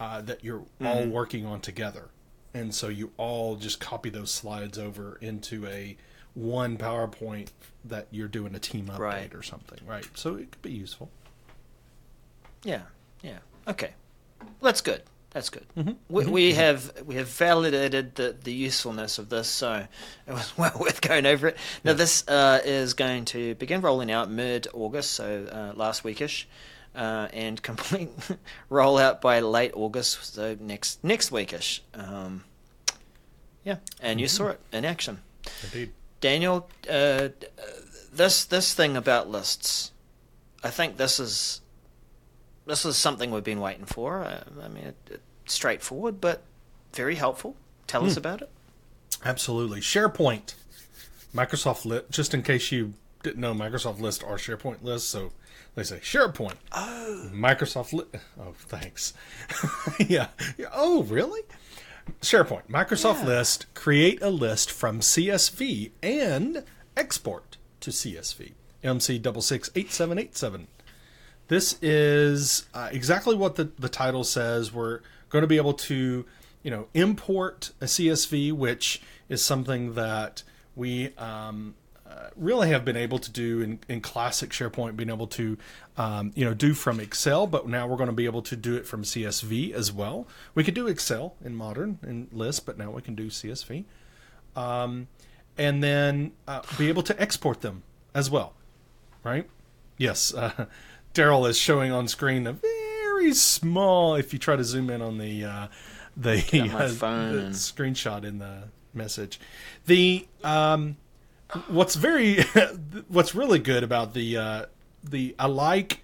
uh, 0.00 0.20
that 0.22 0.42
you're 0.44 0.64
all 0.84 1.06
working 1.06 1.46
on 1.46 1.60
together," 1.60 2.08
and 2.54 2.74
so 2.74 2.88
you 2.88 3.12
all 3.16 3.56
just 3.56 3.80
copy 3.80 4.10
those 4.10 4.30
slides 4.30 4.78
over 4.78 5.16
into 5.20 5.66
a 5.66 5.96
one 6.34 6.78
PowerPoint 6.78 7.48
that 7.84 8.06
you're 8.10 8.28
doing 8.28 8.54
a 8.54 8.58
team 8.58 8.86
update 8.86 8.98
Right. 8.98 9.34
or 9.34 9.42
something, 9.42 9.78
right? 9.86 10.06
So 10.14 10.36
it 10.36 10.50
could 10.52 10.62
be 10.62 10.70
useful. 10.72 11.10
Yeah, 12.64 12.82
yeah. 13.22 13.38
Okay, 13.68 13.92
that's 14.62 14.80
good. 14.80 15.02
That's 15.32 15.48
good. 15.48 15.64
Mm-hmm. 15.78 15.92
We, 16.10 16.26
we 16.26 16.52
have 16.54 16.92
we 17.06 17.14
have 17.14 17.28
validated 17.28 18.16
the, 18.16 18.36
the 18.44 18.52
usefulness 18.52 19.18
of 19.18 19.30
this, 19.30 19.48
so 19.48 19.86
it 20.26 20.32
was 20.32 20.52
well 20.58 20.76
worth 20.78 21.00
going 21.00 21.24
over 21.24 21.48
it. 21.48 21.56
Now 21.84 21.94
this 21.94 22.26
uh, 22.28 22.60
is 22.64 22.92
going 22.94 23.24
to 23.26 23.54
begin 23.54 23.80
rolling 23.80 24.10
out 24.10 24.30
mid 24.30 24.68
August, 24.74 25.12
so 25.12 25.46
uh, 25.50 25.72
last 25.76 26.02
weekish, 26.02 26.44
uh, 26.94 27.28
and 27.32 27.62
complete 27.70 28.10
rollout 28.70 29.20
by 29.22 29.40
late 29.40 29.72
August, 29.74 30.34
so 30.34 30.56
next 30.60 31.02
next 31.02 31.30
weekish. 31.30 31.80
Um, 31.94 32.44
yeah, 33.64 33.76
and 34.00 34.16
Mm-hmm. 34.16 34.18
you 34.20 34.28
saw 34.28 34.48
it 34.48 34.60
in 34.72 34.84
action. 34.84 35.20
Indeed. 35.64 35.92
Daniel, 36.20 36.68
uh, 36.90 37.28
this 38.12 38.44
this 38.44 38.74
thing 38.74 38.98
about 38.98 39.30
lists, 39.30 39.92
I 40.62 40.68
think 40.68 40.98
this 40.98 41.18
is 41.18 41.62
this 42.66 42.84
is 42.84 42.96
something 42.96 43.30
we've 43.30 43.44
been 43.44 43.60
waiting 43.60 43.84
for. 43.84 44.22
Uh, 44.24 44.44
I 44.62 44.68
mean, 44.68 44.84
it, 44.84 44.96
it, 45.10 45.20
straightforward, 45.46 46.20
but 46.20 46.42
very 46.92 47.14
helpful. 47.16 47.56
Tell 47.86 48.04
us 48.06 48.16
about 48.16 48.42
it. 48.42 48.50
Absolutely. 49.24 49.80
SharePoint. 49.80 50.54
Microsoft 51.34 51.84
List, 51.84 52.10
just 52.10 52.34
in 52.34 52.42
case 52.42 52.70
you 52.72 52.94
didn't 53.22 53.40
know, 53.40 53.54
Microsoft 53.54 54.00
List 54.00 54.22
are 54.24 54.36
SharePoint 54.36 54.82
lists, 54.82 55.08
so 55.08 55.32
they 55.74 55.82
say 55.82 55.96
SharePoint. 55.98 56.56
Oh. 56.72 57.30
Microsoft 57.32 57.92
List. 57.92 58.10
Oh, 58.38 58.52
thanks. 58.56 59.12
yeah. 59.98 60.28
Yeah. 60.58 60.66
Oh, 60.72 61.02
really? 61.04 61.42
SharePoint. 62.20 62.66
Microsoft 62.68 63.20
Yeah. 63.22 63.28
List. 63.28 63.66
Create 63.74 64.20
a 64.22 64.30
list 64.30 64.70
from 64.70 65.00
CSV 65.00 65.92
and 66.02 66.64
export 66.96 67.56
to 67.80 67.90
CSV. 67.90 68.52
MC668787. 68.84 70.66
This 71.52 71.76
is 71.82 72.64
uh, 72.72 72.88
exactly 72.92 73.36
what 73.36 73.56
the, 73.56 73.64
the 73.78 73.90
title 73.90 74.24
says. 74.24 74.72
We're 74.72 75.00
going 75.28 75.42
to 75.42 75.46
be 75.46 75.58
able 75.58 75.74
to, 75.74 76.24
you 76.62 76.70
know, 76.70 76.86
import 76.94 77.72
a 77.78 77.84
CSV, 77.84 78.54
which 78.54 79.02
is 79.28 79.44
something 79.44 79.92
that 79.92 80.44
we 80.74 81.14
um, 81.18 81.74
uh, 82.08 82.28
really 82.36 82.70
have 82.70 82.86
been 82.86 82.96
able 82.96 83.18
to 83.18 83.30
do 83.30 83.60
in, 83.60 83.80
in 83.86 84.00
classic 84.00 84.48
SharePoint, 84.48 84.96
being 84.96 85.10
able 85.10 85.26
to, 85.26 85.58
um, 85.98 86.32
you 86.34 86.46
know, 86.46 86.54
do 86.54 86.72
from 86.72 86.98
Excel, 86.98 87.46
but 87.46 87.68
now 87.68 87.86
we're 87.86 87.98
going 87.98 88.06
to 88.06 88.14
be 88.14 88.24
able 88.24 88.40
to 88.40 88.56
do 88.56 88.74
it 88.74 88.86
from 88.86 89.02
CSV 89.02 89.74
as 89.74 89.92
well. 89.92 90.26
We 90.54 90.64
could 90.64 90.72
do 90.72 90.86
Excel 90.86 91.34
in 91.44 91.54
modern 91.54 91.98
in 92.02 92.28
List, 92.32 92.64
but 92.64 92.78
now 92.78 92.92
we 92.92 93.02
can 93.02 93.14
do 93.14 93.26
CSV. 93.26 93.84
Um, 94.56 95.08
and 95.58 95.82
then 95.82 96.32
uh, 96.48 96.62
be 96.78 96.88
able 96.88 97.02
to 97.02 97.20
export 97.20 97.60
them 97.60 97.82
as 98.14 98.30
well, 98.30 98.54
right? 99.22 99.46
Yes, 99.98 100.32
uh, 100.32 100.64
Darrell 101.14 101.46
is 101.46 101.58
showing 101.58 101.92
on 101.92 102.08
screen 102.08 102.46
a 102.46 102.52
very 102.52 103.34
small. 103.34 104.14
If 104.14 104.32
you 104.32 104.38
try 104.38 104.56
to 104.56 104.64
zoom 104.64 104.90
in 104.90 105.02
on 105.02 105.18
the 105.18 105.44
uh, 105.44 105.66
the, 106.16 106.70
uh, 106.74 106.88
phone 106.88 107.32
the 107.32 107.42
screenshot 107.50 108.24
in 108.24 108.38
the 108.38 108.64
message, 108.94 109.38
the 109.86 110.26
um, 110.42 110.96
what's 111.68 111.94
very 111.94 112.42
what's 113.08 113.34
really 113.34 113.58
good 113.58 113.82
about 113.82 114.14
the 114.14 114.36
uh, 114.36 114.66
the 115.04 115.34
I 115.38 115.46
like 115.46 116.00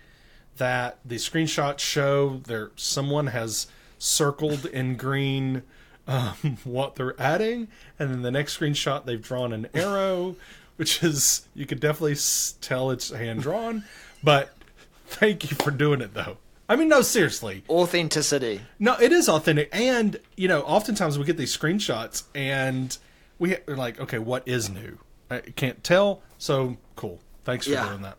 that 0.59 0.99
the 1.05 1.17
screenshots 1.17 1.81
show 1.81 2.41
there 2.45 2.71
someone 2.77 3.29
has 3.29 3.69
circled 3.99 4.67
in 4.67 4.97
green 4.97 5.63
um, 6.07 6.59
what 6.65 6.97
they're 6.97 7.21
adding, 7.21 7.69
and 7.99 8.11
then 8.11 8.23
the 8.23 8.31
next 8.31 8.59
screenshot 8.59 9.05
they've 9.05 9.23
drawn 9.23 9.53
an 9.53 9.69
arrow, 9.73 10.37
which 10.77 11.03
is 11.03 11.49
you 11.55 11.67
could 11.67 11.81
definitely 11.81 12.17
tell 12.61 12.91
it's 12.91 13.11
hand 13.11 13.43
drawn. 13.43 13.85
But 14.23 14.53
thank 15.09 15.51
you 15.51 15.57
for 15.57 15.71
doing 15.71 16.01
it 16.01 16.15
though. 16.15 16.39
I 16.69 16.77
mean, 16.77 16.89
no, 16.89 17.01
seriously, 17.01 17.65
Authenticity. 17.69 18.61
no, 18.79 18.95
it 19.01 19.11
is 19.11 19.29
authentic, 19.29 19.71
and 19.73 20.19
you 20.37 20.49
know, 20.49 20.61
oftentimes 20.63 21.19
we 21.19 21.25
get 21.25 21.37
these 21.39 21.57
screenshots, 21.57 22.25
and 22.35 22.97
we 23.39 23.57
are 23.67 23.77
like, 23.77 23.99
okay, 24.01 24.19
what 24.19 24.47
is 24.47 24.69
new? 24.69 24.99
I 25.31 25.41
can't 25.41 25.83
tell, 25.83 26.21
so 26.37 26.77
cool. 26.97 27.21
Thanks 27.45 27.67
for 27.67 27.73
Yeah. 27.73 27.89
doing 27.89 28.03
that. 28.03 28.19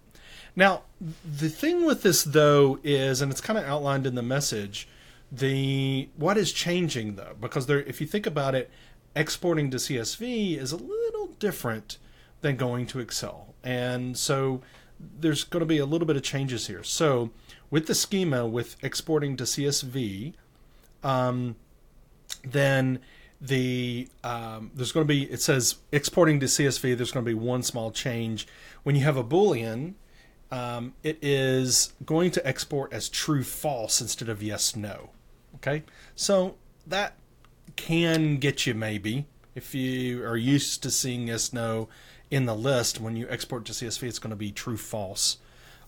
Now, 0.56 0.82
the 1.00 1.50
thing 1.50 1.86
with 1.86 2.02
this 2.02 2.24
though 2.24 2.80
is, 2.84 3.22
and 3.22 3.32
it's 3.32 3.40
kind 3.42 3.58
of 3.60 3.66
outlined 3.66 4.08
in 4.08 4.16
the 4.16 4.24
message, 4.24 4.88
the 5.32 6.10
what 6.16 6.38
is 6.38 6.52
changing 6.52 7.16
though, 7.16 7.36
because 7.40 7.68
there, 7.68 7.82
if 7.82 8.02
you 8.02 8.08
think 8.08 8.26
about 8.26 8.56
it, 8.56 8.72
exporting 9.16 9.70
to 9.72 9.78
CSV 9.78 10.58
is 10.58 10.72
a 10.72 10.78
little 10.78 11.28
different 11.40 11.98
than 12.42 12.56
going 12.56 12.88
to 12.88 13.00
Excel, 13.00 13.54
and 13.64 14.18
so 14.18 14.62
there's 15.00 15.44
going 15.44 15.62
to 15.62 15.66
be 15.66 15.78
a 15.78 15.86
little 15.86 16.08
bit 16.08 16.16
of 16.16 16.24
changes 16.24 16.68
here. 16.68 16.84
So 16.84 17.32
with 17.70 17.88
the 17.88 17.96
schema 17.96 18.46
with 18.48 18.76
exporting 18.84 19.38
to 19.38 19.44
CSV, 19.44 20.34
um, 21.04 21.56
then 22.44 23.00
the 23.42 24.10
um, 24.24 24.72
there's 24.74 24.92
going 24.92 25.06
to 25.06 25.08
be 25.08 25.24
it 25.32 25.42
says 25.42 25.78
exporting 25.92 26.40
to 26.42 26.46
CSV. 26.46 26.98
There's 26.98 27.12
going 27.12 27.26
to 27.26 27.30
be 27.30 27.36
one 27.36 27.64
small 27.64 27.92
change 27.92 28.48
when 28.84 28.96
you 28.96 29.04
have 29.04 29.18
a 29.18 29.24
boolean. 29.24 29.94
Um, 30.52 30.96
it 31.04 31.20
is 31.22 31.94
going 32.06 32.32
to 32.32 32.46
export 32.46 32.92
as 32.92 33.08
true 33.08 33.44
false 33.44 34.02
instead 34.02 34.30
of 34.30 34.42
yes 34.42 34.76
no. 34.76 35.12
Okay, 35.56 35.84
so 36.16 36.56
that 36.88 37.16
can 37.76 38.38
get 38.38 38.66
you 38.66 38.74
maybe 38.74 39.26
if 39.56 39.74
you 39.74 40.24
are 40.24 40.38
used 40.38 40.84
to 40.84 40.92
seeing 40.92 41.28
yes 41.28 41.54
no 41.54 41.88
in 42.32 42.46
the 42.46 42.56
list 42.56 43.00
when 43.00 43.16
you 43.16 43.28
export 43.30 43.66
to 43.66 43.74
CSV, 43.74 44.04
it's 44.04 44.20
going 44.20 44.32
to 44.32 44.36
be 44.36 44.52
true 44.52 44.78
false. 44.78 45.38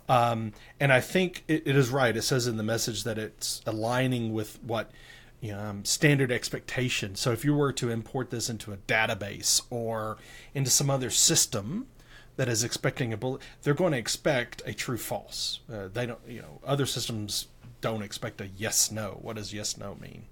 Um, 0.09 0.53
and 0.79 0.91
I 0.91 0.99
think 0.99 1.43
it, 1.47 1.63
it 1.65 1.75
is 1.75 1.89
right. 1.89 2.15
It 2.15 2.23
says 2.23 2.47
in 2.47 2.57
the 2.57 2.63
message 2.63 3.03
that 3.03 3.17
it's 3.17 3.61
aligning 3.65 4.33
with 4.33 4.61
what 4.63 4.91
you 5.39 5.51
know, 5.51 5.59
um, 5.59 5.85
standard 5.85 6.31
expectation. 6.31 7.15
So 7.15 7.31
if 7.31 7.43
you 7.43 7.55
were 7.55 7.73
to 7.73 7.89
import 7.89 8.29
this 8.29 8.49
into 8.49 8.71
a 8.71 8.77
database 8.77 9.61
or 9.69 10.17
into 10.53 10.69
some 10.69 10.89
other 10.89 11.09
system 11.09 11.87
that 12.37 12.47
is 12.47 12.63
expecting 12.63 13.11
a 13.11 13.17
bullet, 13.17 13.41
they're 13.63 13.73
going 13.73 13.91
to 13.91 13.97
expect 13.97 14.61
a 14.65 14.73
true 14.73 14.97
false. 14.97 15.59
Uh, 15.71 15.87
they 15.91 16.05
don't, 16.05 16.19
you 16.27 16.41
know, 16.41 16.59
other 16.63 16.85
systems 16.85 17.47
don't 17.81 18.03
expect 18.03 18.39
a 18.39 18.47
yes 18.55 18.91
no. 18.91 19.17
What 19.21 19.35
does 19.35 19.53
yes 19.53 19.77
no 19.77 19.95
mean? 19.95 20.25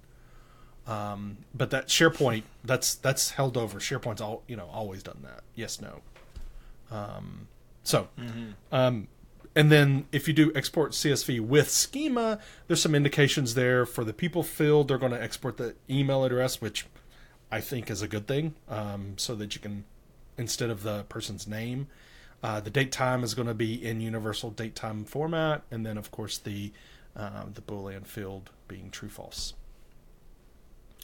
Um, 0.90 1.38
but 1.54 1.70
that 1.70 1.88
SharePoint, 1.88 2.44
that's 2.64 2.96
that's 2.96 3.32
held 3.32 3.56
over. 3.58 3.80
SharePoint's 3.80 4.22
all 4.22 4.42
you 4.48 4.56
know 4.56 4.68
always 4.74 5.04
done 5.04 5.20
that. 5.24 5.44
Yes 5.54 5.80
no. 5.80 6.02
Um, 6.90 7.48
so, 7.84 8.08
um, 8.72 9.08
and 9.56 9.72
then 9.72 10.06
if 10.12 10.28
you 10.28 10.34
do 10.34 10.52
export 10.56 10.94
CSV 10.94 11.42
with 11.42 11.70
schema, 11.70 12.40
there's 12.68 12.82
some 12.82 12.96
indications 12.96 13.54
there 13.54 13.86
for 13.86 14.04
the 14.04 14.14
people 14.14 14.42
field. 14.42 14.88
They're 14.88 14.98
going 14.98 15.12
to 15.12 15.22
export 15.22 15.58
the 15.58 15.76
email 15.88 16.24
address, 16.24 16.60
which 16.60 16.88
I 17.52 17.62
think 17.62 17.92
is 17.92 18.02
a 18.02 18.08
good 18.08 18.28
thing, 18.28 18.56
um, 18.68 19.14
so 19.18 19.36
that 19.36 19.54
you 19.54 19.62
can 19.62 19.86
instead 20.40 20.72
of 20.72 20.82
the 20.82 21.04
person's 21.04 21.48
name, 21.48 21.88
uh, 22.42 22.60
the 22.62 22.72
date 22.72 22.92
time 22.92 23.24
is 23.24 23.36
going 23.36 23.48
to 23.48 23.54
be 23.54 23.74
in 23.74 24.02
universal 24.02 24.50
date 24.50 24.74
time 24.74 25.06
format, 25.06 25.62
and 25.70 25.86
then 25.86 26.00
of 26.00 26.10
course 26.10 26.40
the 26.40 26.72
uh, 27.16 27.44
the 27.54 27.62
boolean 27.62 28.08
field 28.08 28.50
being 28.68 28.90
true 28.90 29.10
false. 29.10 29.54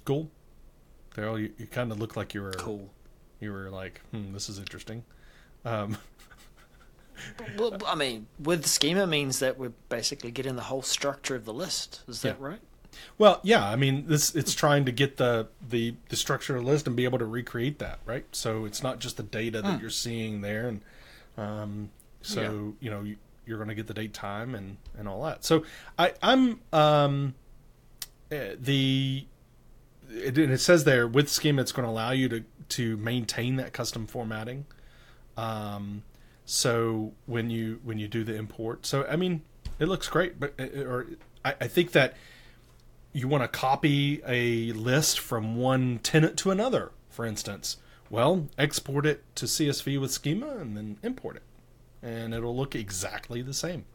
Cool. 0.05 0.29
Daryl, 1.15 1.39
you, 1.39 1.51
you 1.57 1.65
kind 1.67 1.91
of 1.91 1.99
look 1.99 2.15
like 2.15 2.33
you 2.33 2.41
were 2.41 2.51
Cool. 2.51 2.89
you 3.39 3.51
were 3.51 3.69
like, 3.69 4.01
hmm, 4.11 4.33
this 4.33 4.49
is 4.49 4.59
interesting. 4.59 5.03
Um, 5.63 5.97
well, 7.57 7.77
I 7.87 7.95
mean, 7.95 8.27
with 8.39 8.65
schema 8.65 9.07
means 9.07 9.39
that 9.39 9.57
we're 9.57 9.73
basically 9.89 10.31
getting 10.31 10.55
the 10.55 10.63
whole 10.63 10.81
structure 10.81 11.35
of 11.35 11.45
the 11.45 11.53
list. 11.53 12.01
Is 12.07 12.21
that 12.21 12.37
Yeah. 12.39 12.47
right? 12.47 12.59
Well, 13.17 13.41
yeah, 13.43 13.67
I 13.67 13.75
mean, 13.75 14.05
this 14.07 14.33
it's 14.35 14.53
trying 14.55 14.85
to 14.85 14.91
get 14.91 15.17
the 15.17 15.47
the 15.67 15.95
the 16.09 16.15
structure 16.15 16.55
of 16.55 16.63
the 16.63 16.69
list 16.71 16.87
and 16.87 16.95
be 16.95 17.03
able 17.03 17.19
to 17.19 17.25
recreate 17.25 17.79
that, 17.79 17.99
right? 18.05 18.25
So 18.31 18.63
it's 18.63 18.81
not 18.81 18.99
just 18.99 19.17
the 19.17 19.23
data 19.23 19.61
that 19.61 19.81
you're 19.81 19.89
seeing 19.89 20.39
there, 20.39 20.69
and 20.69 20.81
um, 21.37 21.89
so 22.21 22.75
you 22.79 22.89
know 22.89 23.01
you, 23.01 23.17
you're 23.45 23.57
going 23.57 23.67
to 23.67 23.75
get 23.75 23.87
the 23.87 23.93
date, 23.93 24.13
time, 24.13 24.55
and 24.55 24.77
and 24.97 25.09
all 25.09 25.23
that. 25.23 25.43
So 25.43 25.65
I 25.99 26.13
I'm 26.23 26.61
um, 26.71 27.35
eh, 28.31 28.55
the 28.57 29.25
it, 30.09 30.37
and 30.37 30.51
it 30.51 30.59
says 30.59 30.83
there 30.83 31.07
with 31.07 31.29
schema 31.29 31.61
it's 31.61 31.71
going 31.71 31.85
to 31.85 31.91
allow 31.91 32.11
you 32.11 32.29
to 32.29 32.43
to 32.69 32.97
maintain 32.97 33.57
that 33.57 33.73
custom 33.73 34.07
formatting. 34.07 34.65
Um, 35.37 36.03
so 36.45 37.13
when 37.25 37.49
you 37.49 37.79
when 37.83 37.99
you 37.99 38.07
do 38.07 38.23
the 38.23 38.35
import, 38.35 38.85
so 38.85 39.05
I 39.09 39.15
mean, 39.15 39.41
it 39.79 39.87
looks 39.87 40.07
great, 40.07 40.39
but 40.39 40.53
uh, 40.59 40.83
or 40.83 41.07
I, 41.43 41.55
I 41.61 41.67
think 41.67 41.91
that 41.91 42.15
you 43.13 43.27
want 43.27 43.43
to 43.43 43.47
copy 43.47 44.21
a 44.27 44.73
list 44.73 45.19
from 45.19 45.55
one 45.55 45.99
tenant 45.99 46.37
to 46.39 46.51
another, 46.51 46.91
for 47.09 47.25
instance. 47.25 47.77
Well, 48.09 48.49
export 48.57 49.05
it 49.05 49.23
to 49.35 49.45
CSV 49.45 49.99
with 49.99 50.11
schema 50.11 50.57
and 50.57 50.77
then 50.77 50.97
import 51.01 51.37
it, 51.37 51.43
and 52.03 52.33
it'll 52.33 52.55
look 52.55 52.75
exactly 52.75 53.41
the 53.41 53.53
same 53.53 53.85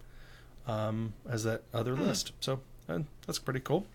um, 0.66 1.14
as 1.28 1.44
that 1.44 1.62
other 1.72 1.94
list. 1.94 2.32
So 2.40 2.60
uh, 2.88 3.00
that's 3.26 3.38
pretty 3.38 3.60
cool. 3.60 3.86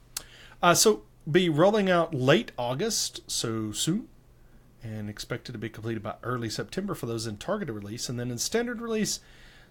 Uh, 0.61 0.73
so 0.73 1.03
be 1.29 1.49
rolling 1.49 1.89
out 1.89 2.13
late 2.13 2.51
August, 2.57 3.21
so 3.27 3.71
soon, 3.71 4.07
and 4.83 5.09
expected 5.09 5.51
to 5.53 5.57
be 5.57 5.69
completed 5.69 6.03
by 6.03 6.15
early 6.23 6.49
September 6.49 6.93
for 6.93 7.05
those 7.05 7.25
in 7.25 7.37
targeted 7.37 7.73
release, 7.73 8.09
and 8.09 8.19
then 8.19 8.31
in 8.31 8.37
standard 8.37 8.81
release, 8.81 9.19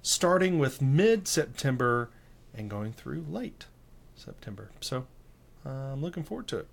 starting 0.02 0.58
with 0.58 0.82
mid 0.82 1.28
September 1.28 2.10
and 2.54 2.68
going 2.68 2.92
through 2.92 3.24
late 3.28 3.66
September. 4.16 4.70
So 4.80 5.06
uh, 5.64 5.92
I'm 5.92 6.02
looking 6.02 6.24
forward 6.24 6.48
to 6.48 6.58
it. 6.58 6.68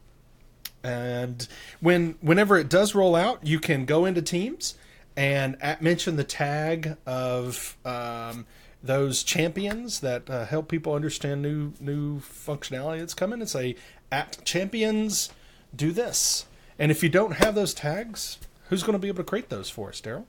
And 0.83 1.47
when 1.79 2.15
whenever 2.21 2.57
it 2.57 2.69
does 2.69 2.95
roll 2.95 3.15
out, 3.15 3.45
you 3.45 3.59
can 3.59 3.85
go 3.85 4.05
into 4.05 4.21
Teams 4.21 4.75
and 5.15 5.57
at, 5.61 5.81
mention 5.81 6.15
the 6.15 6.23
tag 6.23 6.97
of 7.05 7.77
um, 7.85 8.47
those 8.81 9.23
champions 9.23 9.99
that 9.99 10.29
uh, 10.29 10.45
help 10.45 10.67
people 10.67 10.93
understand 10.93 11.41
new 11.41 11.73
new 11.79 12.19
functionality 12.19 12.99
that's 12.99 13.13
coming, 13.13 13.41
and 13.41 13.49
say 13.49 13.75
at 14.11 14.43
champions 14.45 15.29
do 15.75 15.91
this. 15.91 16.45
And 16.77 16.91
if 16.91 17.03
you 17.03 17.09
don't 17.09 17.33
have 17.33 17.55
those 17.55 17.73
tags, 17.73 18.37
who's 18.69 18.83
going 18.83 18.93
to 18.93 18.99
be 18.99 19.07
able 19.07 19.17
to 19.17 19.23
create 19.23 19.49
those 19.49 19.69
for 19.69 19.89
us, 19.89 20.01
Darrell? 20.01 20.27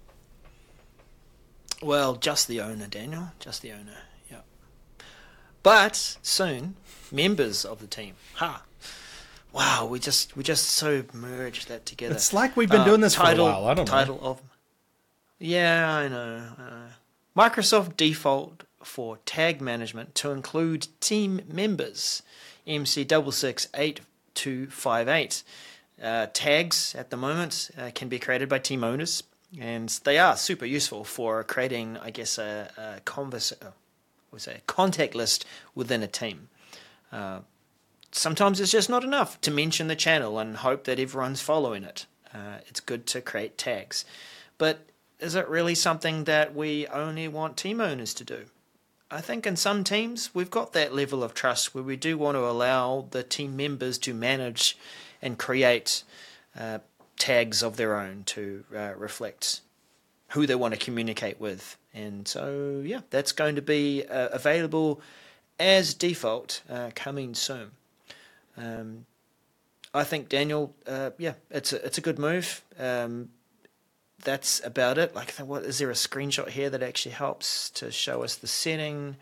Well, 1.83 2.15
just 2.15 2.47
the 2.49 2.61
owner, 2.61 2.87
Daniel. 2.87 3.33
Just 3.41 3.63
the 3.63 3.73
owner. 3.73 3.97
Yeah. 4.31 4.43
But 5.63 6.17
soon, 6.23 6.77
members 7.11 7.65
of 7.65 7.81
the 7.81 7.87
team. 7.87 8.15
Ha. 8.35 8.63
Wow, 9.53 9.87
we 9.87 9.99
just 9.99 10.35
we 10.37 10.43
just 10.43 10.65
so 10.71 11.05
merged 11.13 11.69
that 11.69 11.85
together. 11.85 12.15
It's 12.15 12.33
like 12.33 12.57
we've 12.57 12.71
been 12.71 12.85
doing 12.87 13.01
this 13.03 13.15
for 13.15 13.25
a 13.25 13.35
Uh, 13.35 13.43
while. 13.43 13.67
I 13.67 13.75
don't 13.75 13.85
know. 13.87 13.91
title 13.93 14.19
of. 14.23 14.41
Yeah, 15.39 15.93
I 15.95 16.09
know. 16.09 16.43
I 16.57 16.61
know. 16.63 16.83
Microsoft 17.37 17.97
default 17.97 18.63
for 18.83 19.19
tag 19.27 19.61
management 19.61 20.15
to 20.17 20.31
include 20.31 20.87
team 21.01 21.43
members. 21.49 22.23
MC 22.67 23.05
double 23.05 23.33
six 23.33 23.69
eight 23.75 24.01
two 24.35 24.67
five 24.69 25.09
eight. 25.09 25.43
Uh, 26.03 26.27
tags 26.33 26.95
at 26.97 27.11
the 27.11 27.17
moment 27.17 27.71
uh, 27.79 27.91
can 27.95 28.09
be 28.09 28.19
created 28.19 28.49
by 28.49 28.59
team 28.59 28.83
owners, 28.83 29.23
and 29.61 29.89
they 30.05 30.19
are 30.19 30.37
super 30.37 30.65
useful 30.65 31.05
for 31.05 31.45
creating, 31.45 31.97
I 31.99 32.11
guess, 32.11 32.39
a, 32.39 32.71
a 32.77 33.01
converse, 33.05 33.53
uh, 33.53 33.71
what's 34.31 34.47
that, 34.47 34.67
contact 34.67 35.15
list 35.15 35.45
within 35.75 36.03
a 36.03 36.09
team. 36.09 36.49
Uh, 37.13 37.41
sometimes 38.11 38.59
it's 38.59 38.73
just 38.73 38.91
not 38.91 39.05
enough 39.05 39.41
to 39.43 39.51
mention 39.51 39.87
the 39.87 39.95
channel 39.95 40.39
and 40.39 40.57
hope 40.57 40.85
that 40.85 40.99
everyone's 40.99 41.41
following 41.41 41.85
it. 41.85 42.07
Uh, 42.35 42.59
it's 42.67 42.81
good 42.81 43.07
to 43.07 43.21
create 43.21 43.59
tags. 43.59 44.05
But 44.59 44.87
is 45.21 45.35
it 45.35 45.49
really 45.49 45.75
something 45.75 46.25
that 46.25 46.55
we 46.55 46.87
only 46.89 47.29
want 47.29 47.57
team 47.57 47.81
owners 47.81 48.15
to 48.15 48.25
do? 48.25 48.47
I 49.13 49.21
think 49.21 49.47
in 49.47 49.57
some 49.57 49.85
teams 49.85 50.35
we've 50.35 50.51
got 50.51 50.73
that 50.73 50.95
level 50.95 51.23
of 51.23 51.35
trust 51.35 51.75
where 51.75 51.85
we 51.85 51.97
do 51.97 52.17
want 52.17 52.37
to 52.37 52.49
allow 52.49 53.07
the 53.11 53.23
team 53.23 53.57
members 53.57 53.99
to 53.99 54.15
manage 54.15 54.79
and 55.21 55.39
create 55.39 56.03
uh, 56.59 56.79
tags 57.19 57.63
of 57.63 57.77
their 57.77 57.95
own 57.95 58.23
to 58.25 58.65
uh, 58.75 58.95
reflect 58.97 59.61
who 60.29 60.47
they 60.47 60.55
want 60.55 60.73
to 60.73 60.81
communicate 60.81 61.39
with. 61.39 61.77
And 61.93 62.27
so, 62.27 62.83
yeah, 62.83 63.03
that's 63.11 63.33
going 63.33 63.55
to 63.57 63.63
be 63.63 64.03
uh, 64.07 64.29
available 64.29 65.03
as 65.61 65.93
default 65.93 66.63
uh, 66.71 66.91
coming 66.95 67.35
soon. 67.35 67.73
Um, 68.57 69.05
I 69.93 70.05
think 70.05 70.31
Daniel, 70.31 70.75
uh, 70.87 71.11
yeah, 71.19 71.35
it's 71.51 71.75
a 71.75 71.85
it's 71.85 71.99
a 71.99 72.01
good 72.01 72.19
move. 72.19 72.63
Um, 72.79 73.29
that's 74.23 74.65
about 74.65 74.99
it. 74.99 75.15
Like, 75.15 75.33
what 75.37 75.65
is 75.65 75.79
there 75.79 75.91
a 75.91 75.95
screenshot 75.95 76.49
here 76.49 76.71
that 76.71 76.83
actually 76.83 77.13
helps 77.13 77.71
to 77.71 77.91
show 77.91 78.23
us 78.23 78.37
the 78.37 78.47
setting? 78.47 79.17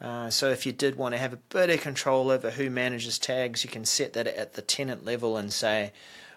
Uh, 0.00 0.30
so 0.30 0.50
if 0.50 0.64
you 0.64 0.72
did 0.72 0.96
want 0.96 1.14
to 1.14 1.18
have 1.18 1.32
a 1.32 1.36
bit 1.36 1.70
of 1.70 1.80
control 1.80 2.30
over 2.30 2.50
who 2.50 2.70
manages 2.70 3.18
tags, 3.18 3.64
you 3.64 3.70
can 3.70 3.84
set 3.84 4.14
that 4.14 4.26
at 4.26 4.54
the 4.54 4.62
tenant 4.62 5.04
level 5.04 5.36
and 5.36 5.52
say, 5.52 5.92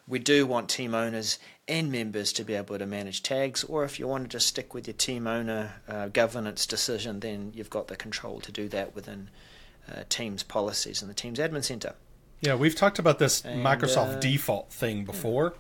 we 0.08 0.20
do 0.20 0.46
want 0.46 0.70
team 0.70 0.94
owners 0.94 1.40
and 1.68 1.90
members 1.90 2.34
to 2.34 2.44
be 2.44 2.56
able 2.56 2.78
to 2.78 2.86
manage 2.86 3.24
tags. 3.24 3.64
Or 3.64 3.86
if 3.86 4.00
you 4.00 4.08
want 4.08 4.24
to 4.24 4.30
just 4.30 4.48
stick 4.48 4.74
with 4.74 4.86
your 4.86 4.96
team 4.96 5.28
owner 5.28 5.76
uh, 5.88 6.10
governance 6.10 6.66
decision, 6.66 7.22
then 7.22 7.54
you've 7.56 7.70
got 7.70 7.88
the 7.88 7.96
control 7.96 8.42
to 8.42 8.52
do 8.52 8.68
that 8.70 8.94
within 8.94 9.30
uh, 9.90 10.04
Teams 10.10 10.44
policies 10.44 11.02
in 11.02 11.08
the 11.08 11.14
Teams 11.14 11.40
admin 11.40 11.64
center. 11.64 11.96
Yeah, 12.42 12.56
we've 12.56 12.76
talked 12.76 13.00
about 13.00 13.20
this 13.20 13.46
And, 13.46 13.66
Microsoft 13.66 14.18
uh, 14.18 14.20
default 14.20 14.74
thing 14.74 15.06
before. 15.06 15.54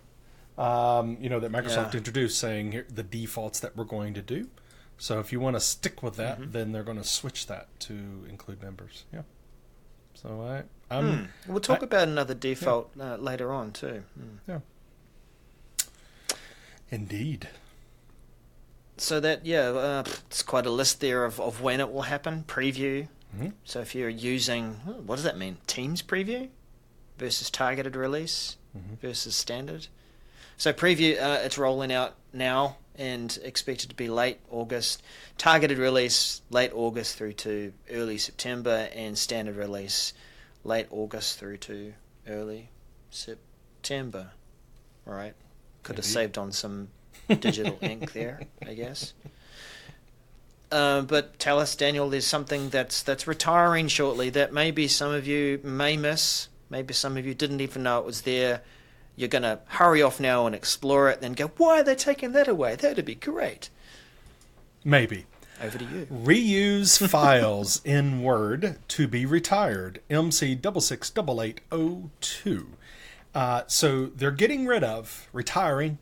Um, 0.58 1.18
you 1.20 1.30
know 1.30 1.40
that 1.40 1.52
Microsoft 1.52 1.94
Yeah. 1.94 1.98
introduced, 1.98 2.40
saying 2.40 2.72
here, 2.74 2.86
the 2.94 3.04
defaults 3.04 3.60
that 3.62 3.76
we're 3.76 3.86
going 3.86 4.14
to 4.14 4.22
do. 4.22 4.50
So 4.98 5.20
if 5.20 5.32
you 5.34 5.40
want 5.40 5.56
to 5.56 5.60
stick 5.60 6.04
with 6.04 6.16
that, 6.18 6.40
Mm-hmm. 6.40 6.52
then 6.52 6.72
they're 6.72 6.84
going 6.84 6.98
to 7.00 7.04
switch 7.04 7.48
that 7.48 7.68
to 7.82 7.94
include 8.30 8.62
members. 8.62 9.06
Yeah. 9.12 9.24
So 10.14 10.42
I, 10.90 10.96
I'm 10.96 11.30
We'll 11.48 11.60
talk 11.60 11.82
I- 11.82 11.86
about 11.86 12.08
another 12.08 12.36
default 12.36 12.92
uh, 13.00 13.16
later 13.18 13.52
on 13.52 13.72
too. 13.72 14.04
Mm. 14.20 14.38
yeah. 14.48 14.60
Indeed. 16.90 17.50
So 18.98 19.20
that 19.20 19.46
yeah, 19.46 19.70
uh, 19.70 20.04
it's 20.28 20.44
quite 20.44 20.66
a 20.68 20.70
list 20.70 21.02
there 21.02 21.26
of, 21.26 21.40
of 21.40 21.62
when 21.62 21.80
it 21.80 21.92
will 21.92 22.04
happen. 22.04 22.44
Preview. 22.48 23.08
Mhm. 23.36 23.54
So 23.64 23.80
if 23.82 23.96
you're 23.96 24.10
using, 24.10 24.74
what 25.06 25.16
does 25.16 25.24
that 25.24 25.38
mean? 25.38 25.58
Teams 25.66 26.04
preview 26.04 26.50
versus 27.18 27.50
targeted 27.50 27.96
release 27.96 28.58
Mhm. 28.78 29.00
versus 29.00 29.36
standard. 29.36 29.88
So 30.58 30.74
preview, 30.74 31.22
uh, 31.22 31.40
it's 31.44 31.58
rolling 31.58 31.92
out 31.92 32.16
now 32.32 32.78
and 32.96 33.38
expected 33.44 33.90
to 33.90 33.96
be 33.96 34.08
late 34.08 34.40
August. 34.50 35.02
Targeted 35.38 35.78
release 35.78 36.42
late 36.50 36.72
August 36.74 37.18
through 37.18 37.34
to 37.34 37.74
early 37.92 38.18
September, 38.18 38.90
and 38.94 39.18
standard 39.18 39.56
release 39.56 40.14
late 40.64 40.88
August 40.92 41.40
through 41.40 41.58
to 41.58 41.94
early 42.28 42.70
September. 43.10 44.32
All 45.08 45.14
right, 45.14 45.34
could 45.82 45.98
have 45.98 46.06
saved 46.06 46.38
on 46.38 46.52
some 46.52 46.90
digital 47.28 47.78
ink 47.82 48.14
there, 48.14 48.42
I 48.66 48.74
guess. 48.74 49.14
Uh, 50.72 51.02
but 51.02 51.38
tell 51.38 51.60
us, 51.60 51.76
Daniel, 51.76 52.10
there's 52.10 52.26
something 52.26 52.70
that's 52.70 53.04
that's 53.04 53.28
retiring 53.28 53.88
shortly 53.88 54.30
that 54.32 54.54
maybe 54.54 54.88
some 54.88 55.12
of 55.12 55.28
you 55.28 55.60
may 55.64 55.98
miss. 55.98 56.48
Maybe 56.70 56.94
some 56.94 57.18
of 57.18 57.26
you 57.26 57.36
didn't 57.36 57.62
even 57.62 57.84
know 57.84 58.00
it 58.00 58.06
was 58.06 58.22
there. 58.22 58.62
You're 59.16 59.30
going 59.30 59.44
to 59.44 59.60
hurry 59.66 60.02
off 60.02 60.20
now 60.20 60.46
and 60.46 60.56
explore 60.56 61.10
it, 61.10 61.22
then 61.22 61.34
go, 61.34 61.52
why 61.58 61.80
are 61.80 61.84
they 61.84 61.96
taking 61.96 62.32
that 62.32 62.48
away? 62.48 62.76
That'd 62.76 63.06
be 63.06 63.16
great. 63.16 63.70
Maybe. 64.84 65.26
Over 65.62 65.78
to 65.78 65.86
you. 65.86 66.08
Reuse 66.12 67.08
files 67.10 67.82
in 67.86 68.24
Word 68.24 68.80
to 68.90 69.08
be 69.08 69.26
retired. 69.26 70.02
MC 70.10 70.56
double 70.56 70.82
six 70.82 71.10
double 71.10 71.42
eight 71.42 71.62
oh 71.72 72.10
two. 72.22 72.70
Uh, 73.36 73.64
so 73.68 74.08
they're 74.08 74.32
getting 74.32 74.66
rid 74.66 74.84
of 74.84 75.28
retiring 75.32 76.00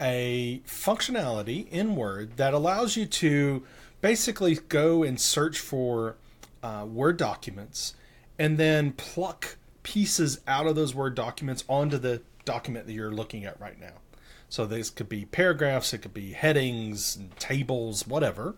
a 0.00 0.60
functionality 0.66 1.68
in 1.70 1.94
Word 1.94 2.36
that 2.36 2.52
allows 2.52 2.96
you 2.96 3.06
to 3.06 3.62
basically 4.00 4.56
go 4.56 5.02
and 5.02 5.20
search 5.20 5.58
for 5.58 6.16
uh, 6.62 6.84
Word 6.86 7.16
documents 7.16 7.94
and 8.38 8.58
then 8.58 8.92
pluck 8.92 9.56
pieces 9.84 10.40
out 10.46 10.66
of 10.66 10.74
those 10.74 10.94
Word 10.94 11.14
documents 11.14 11.64
onto 11.68 11.98
the 11.98 12.20
document 12.44 12.86
that 12.86 12.92
you're 12.92 13.12
looking 13.12 13.44
at 13.44 13.60
right 13.60 13.78
now. 13.80 13.94
So 14.48 14.66
this 14.66 14.90
could 14.90 15.08
be 15.08 15.24
paragraphs, 15.24 15.92
it 15.94 15.98
could 15.98 16.12
be 16.14 16.32
headings, 16.32 17.18
tables, 17.38 18.06
whatever. 18.06 18.54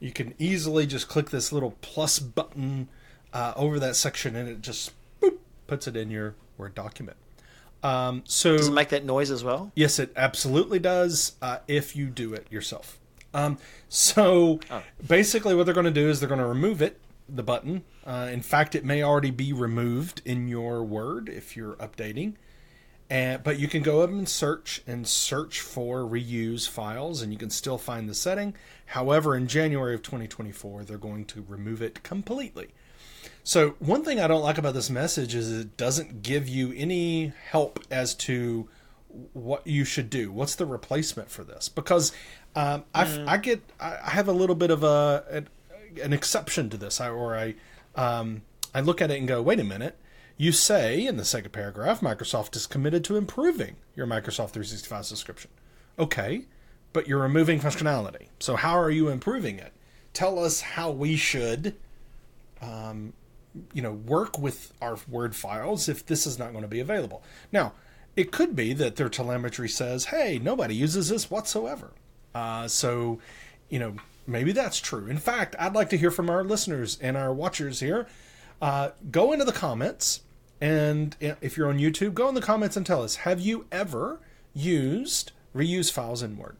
You 0.00 0.12
can 0.12 0.34
easily 0.38 0.86
just 0.86 1.08
click 1.08 1.30
this 1.30 1.52
little 1.52 1.74
plus 1.80 2.18
button 2.18 2.88
uh, 3.32 3.52
over 3.56 3.78
that 3.80 3.96
section, 3.96 4.34
and 4.36 4.48
it 4.48 4.62
just 4.62 4.92
boop, 5.20 5.36
puts 5.66 5.86
it 5.86 5.96
in 5.96 6.10
your 6.10 6.34
Word 6.58 6.74
document. 6.74 7.16
Um, 7.82 8.22
so 8.26 8.56
Does 8.56 8.68
it 8.68 8.72
make 8.72 8.88
that 8.88 9.04
noise 9.04 9.30
as 9.30 9.44
well? 9.44 9.70
Yes, 9.74 9.98
it 9.98 10.10
absolutely 10.16 10.78
does 10.78 11.32
uh, 11.42 11.58
if 11.68 11.94
you 11.94 12.06
do 12.06 12.32
it 12.32 12.46
yourself. 12.50 12.98
Um, 13.34 13.58
so 13.90 14.60
Oh. 14.70 14.82
basically, 15.06 15.54
what 15.54 15.64
they're 15.66 15.74
going 15.74 15.84
to 15.84 15.90
do 15.90 16.08
is 16.08 16.18
they're 16.20 16.28
going 16.28 16.40
to 16.40 16.46
remove 16.46 16.80
it, 16.80 16.98
the 17.28 17.42
button. 17.42 17.84
Uh, 18.06 18.28
in 18.32 18.40
fact, 18.40 18.74
it 18.74 18.84
may 18.84 19.02
already 19.02 19.30
be 19.30 19.52
removed 19.52 20.22
in 20.24 20.48
your 20.48 20.82
Word 20.82 21.28
if 21.28 21.56
you're 21.56 21.74
updating. 21.74 22.34
And, 23.08 23.42
but 23.44 23.58
you 23.58 23.68
can 23.68 23.82
go 23.82 24.02
up 24.02 24.10
and 24.10 24.28
search 24.28 24.82
and 24.86 25.06
search 25.06 25.60
for 25.60 26.00
reuse 26.00 26.68
files, 26.68 27.22
and 27.22 27.32
you 27.32 27.38
can 27.38 27.50
still 27.50 27.78
find 27.78 28.08
the 28.08 28.14
setting. 28.14 28.54
However, 28.86 29.36
in 29.36 29.46
January 29.46 29.94
of 29.94 30.02
2024, 30.02 30.84
they're 30.84 30.98
going 30.98 31.24
to 31.26 31.44
remove 31.46 31.82
it 31.82 32.02
completely. 32.02 32.68
So, 33.44 33.76
one 33.78 34.02
thing 34.02 34.18
I 34.18 34.26
don't 34.26 34.42
like 34.42 34.58
about 34.58 34.74
this 34.74 34.90
message 34.90 35.34
is 35.34 35.52
it 35.52 35.76
doesn't 35.76 36.22
give 36.22 36.48
you 36.48 36.72
any 36.76 37.32
help 37.50 37.78
as 37.92 38.12
to 38.14 38.68
what 39.32 39.64
you 39.66 39.84
should 39.84 40.10
do. 40.10 40.32
What's 40.32 40.56
the 40.56 40.66
replacement 40.66 41.30
for 41.30 41.44
this? 41.44 41.68
Because 41.68 42.12
um, 42.56 42.84
I, 42.92 43.24
I 43.26 43.36
get, 43.36 43.62
I 43.78 43.98
I 44.04 44.10
have 44.10 44.26
a 44.26 44.32
little 44.32 44.56
bit 44.56 44.70
of 44.72 44.82
a 44.82 45.24
an, 45.30 45.48
an 46.02 46.12
exception 46.12 46.70
to 46.70 46.76
this, 46.76 47.00
I, 47.00 47.08
or 47.08 47.36
I, 47.36 47.54
um, 47.94 48.42
I 48.74 48.80
look 48.80 49.00
at 49.00 49.10
it 49.10 49.18
and 49.18 49.28
go, 49.28 49.40
wait 49.42 49.60
a 49.60 49.64
minute. 49.64 49.96
You 50.36 50.52
say 50.52 51.06
in 51.06 51.16
the 51.16 51.24
second 51.24 51.52
paragraph, 51.52 52.00
Microsoft 52.00 52.56
is 52.56 52.66
committed 52.66 53.04
to 53.04 53.16
improving 53.16 53.76
your 53.94 54.06
Microsoft 54.06 54.50
365 54.50 55.06
subscription. 55.06 55.50
Okay, 55.98 56.44
but 56.92 57.08
you're 57.08 57.22
removing 57.22 57.60
functionality. 57.60 58.28
So 58.38 58.56
how 58.56 58.78
are 58.78 58.90
you 58.90 59.08
improving 59.08 59.58
it? 59.58 59.72
Tell 60.12 60.38
us 60.38 60.60
how 60.60 60.90
we 60.90 61.16
should 61.16 61.74
you 63.72 63.82
know 63.82 63.92
work 63.92 64.38
with 64.38 64.72
our 64.80 64.98
word 65.08 65.34
files 65.34 65.88
if 65.88 66.04
this 66.06 66.26
is 66.26 66.38
not 66.38 66.52
going 66.52 66.62
to 66.62 66.68
be 66.68 66.80
available 66.80 67.22
now 67.52 67.72
it 68.14 68.32
could 68.32 68.56
be 68.56 68.72
that 68.72 68.96
their 68.96 69.08
telemetry 69.08 69.68
says 69.68 70.06
hey 70.06 70.38
nobody 70.42 70.74
uses 70.74 71.08
this 71.08 71.30
whatsoever 71.30 71.92
uh, 72.34 72.68
so 72.68 73.18
you 73.68 73.78
know 73.78 73.94
maybe 74.26 74.52
that's 74.52 74.78
true 74.78 75.06
in 75.06 75.18
fact 75.18 75.54
i'd 75.58 75.74
like 75.74 75.90
to 75.90 75.96
hear 75.96 76.10
from 76.10 76.28
our 76.28 76.44
listeners 76.44 76.98
and 77.00 77.16
our 77.16 77.32
watchers 77.32 77.80
here 77.80 78.06
uh, 78.60 78.90
go 79.10 79.32
into 79.32 79.44
the 79.44 79.52
comments 79.52 80.22
and 80.60 81.16
if 81.20 81.56
you're 81.56 81.68
on 81.68 81.78
youtube 81.78 82.14
go 82.14 82.28
in 82.28 82.34
the 82.34 82.40
comments 82.40 82.76
and 82.76 82.86
tell 82.86 83.02
us 83.02 83.16
have 83.16 83.40
you 83.40 83.66
ever 83.70 84.20
used 84.54 85.32
reuse 85.54 85.90
files 85.90 86.22
in 86.22 86.36
word 86.36 86.56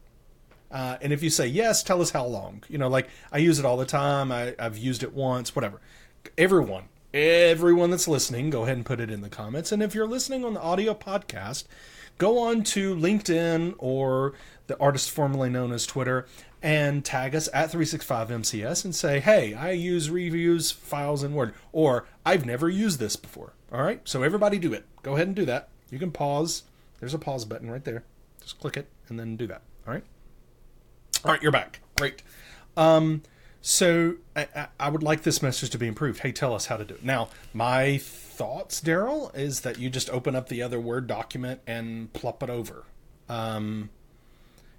uh, 0.69 0.97
and 1.01 1.13
if 1.13 1.23
you 1.23 1.29
say 1.29 1.47
yes, 1.47 1.81
tell 1.81 2.01
us 2.01 2.11
how 2.11 2.25
long. 2.25 2.63
You 2.67 2.77
know, 2.77 2.89
like 2.89 3.07
I 3.31 3.37
use 3.37 3.59
it 3.59 3.65
all 3.65 3.77
the 3.77 3.85
time. 3.85 4.31
I, 4.31 4.55
I've 4.59 4.77
used 4.77 5.03
it 5.03 5.13
once, 5.13 5.55
whatever. 5.55 5.79
Everyone, 6.37 6.89
everyone 7.13 7.89
that's 7.89 8.07
listening, 8.07 8.49
go 8.49 8.63
ahead 8.63 8.77
and 8.77 8.85
put 8.85 8.99
it 8.99 9.09
in 9.09 9.21
the 9.21 9.29
comments. 9.29 9.71
And 9.71 9.81
if 9.81 9.95
you're 9.95 10.07
listening 10.07 10.43
on 10.43 10.53
the 10.53 10.61
audio 10.61 10.93
podcast, 10.93 11.65
go 12.17 12.39
on 12.39 12.63
to 12.63 12.95
LinkedIn 12.95 13.75
or 13.77 14.33
the 14.67 14.77
artist 14.79 15.09
formerly 15.09 15.49
known 15.49 15.71
as 15.71 15.85
Twitter 15.85 16.25
and 16.61 17.05
tag 17.05 17.35
us 17.35 17.47
at 17.53 17.71
365MCS 17.71 18.83
and 18.83 18.93
say, 18.93 19.19
hey, 19.19 19.53
I 19.53 19.71
use 19.71 20.09
reuse 20.09 20.73
files 20.73 21.23
in 21.23 21.33
Word, 21.33 21.53
or 21.71 22.05
I've 22.25 22.45
never 22.45 22.67
used 22.67 22.99
this 22.99 23.15
before. 23.15 23.53
All 23.71 23.81
right, 23.81 23.99
so 24.05 24.23
everybody 24.23 24.59
do 24.59 24.73
it. 24.73 24.85
Go 25.03 25.15
ahead 25.15 25.27
and 25.27 25.35
do 25.35 25.45
that. 25.45 25.69
You 25.91 25.99
can 25.99 26.11
pause. 26.11 26.63
There's 26.99 27.13
a 27.13 27.19
pause 27.19 27.45
button 27.45 27.69
right 27.69 27.83
there. 27.83 28.03
Just 28.41 28.59
click 28.59 28.77
it 28.77 28.87
and 29.09 29.19
then 29.19 29.35
do 29.35 29.47
that. 29.47 29.61
All 29.85 29.93
right. 29.93 30.03
All 31.25 31.31
right, 31.31 31.41
you're 31.41 31.51
back. 31.51 31.81
Great. 31.97 32.21
Um, 32.77 33.23
so 33.61 34.15
I, 34.35 34.67
I- 34.79 34.89
would 34.89 35.03
like 35.03 35.23
this 35.23 35.41
message 35.41 35.69
to 35.71 35.77
be 35.77 35.87
improved. 35.87 36.19
Hey, 36.21 36.31
tell 36.31 36.53
us 36.53 36.67
how 36.67 36.77
to 36.77 36.85
do 36.85 36.93
it. 36.93 37.03
Now, 37.03 37.29
my 37.53 37.97
thoughts, 37.97 38.79
Darrell, 38.79 39.31
is 39.33 39.61
that 39.61 39.79
you 39.79 39.89
just 39.89 40.09
open 40.11 40.35
up 40.35 40.47
the 40.47 40.61
other 40.61 40.79
Word 40.79 41.07
document 41.07 41.59
and 41.67 42.13
plop 42.13 42.41
it 42.43 42.49
over. 42.49 42.85
Um, 43.27 43.89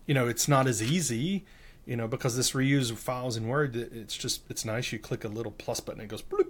you 0.06 0.14
know, 0.14 0.28
it's 0.28 0.48
not 0.48 0.66
as 0.66 0.82
easy, 0.82 1.44
you 1.84 1.96
know, 1.96 2.08
because 2.08 2.36
this 2.36 2.52
reuse 2.52 2.94
files 2.96 3.36
in 3.36 3.48
Word, 3.48 3.76
it's 3.76 4.16
just, 4.16 4.42
it's 4.48 4.64
nice. 4.64 4.92
You 4.92 4.98
click 4.98 5.24
a 5.24 5.28
little 5.28 5.52
plus 5.52 5.80
button, 5.80 6.00
it 6.00 6.08
goes 6.08 6.22
bloop. 6.22 6.47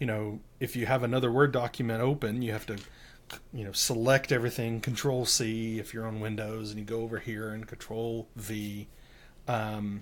You 0.00 0.06
know, 0.06 0.40
if 0.58 0.74
you 0.74 0.86
have 0.86 1.04
another 1.04 1.30
Word 1.30 1.52
document 1.52 2.02
open, 2.02 2.42
you 2.42 2.50
have 2.50 2.66
to, 2.66 2.78
you 3.52 3.64
know, 3.64 3.72
select 3.72 4.32
everything, 4.32 4.80
Control 4.80 5.24
C 5.26 5.78
if 5.78 5.94
you're 5.94 6.06
on 6.06 6.18
Windows, 6.18 6.70
and 6.70 6.80
you 6.80 6.84
go 6.84 7.02
over 7.02 7.18
here 7.20 7.50
and 7.50 7.66
Control 7.68 8.26
V. 8.34 8.88
Um, 9.46 10.00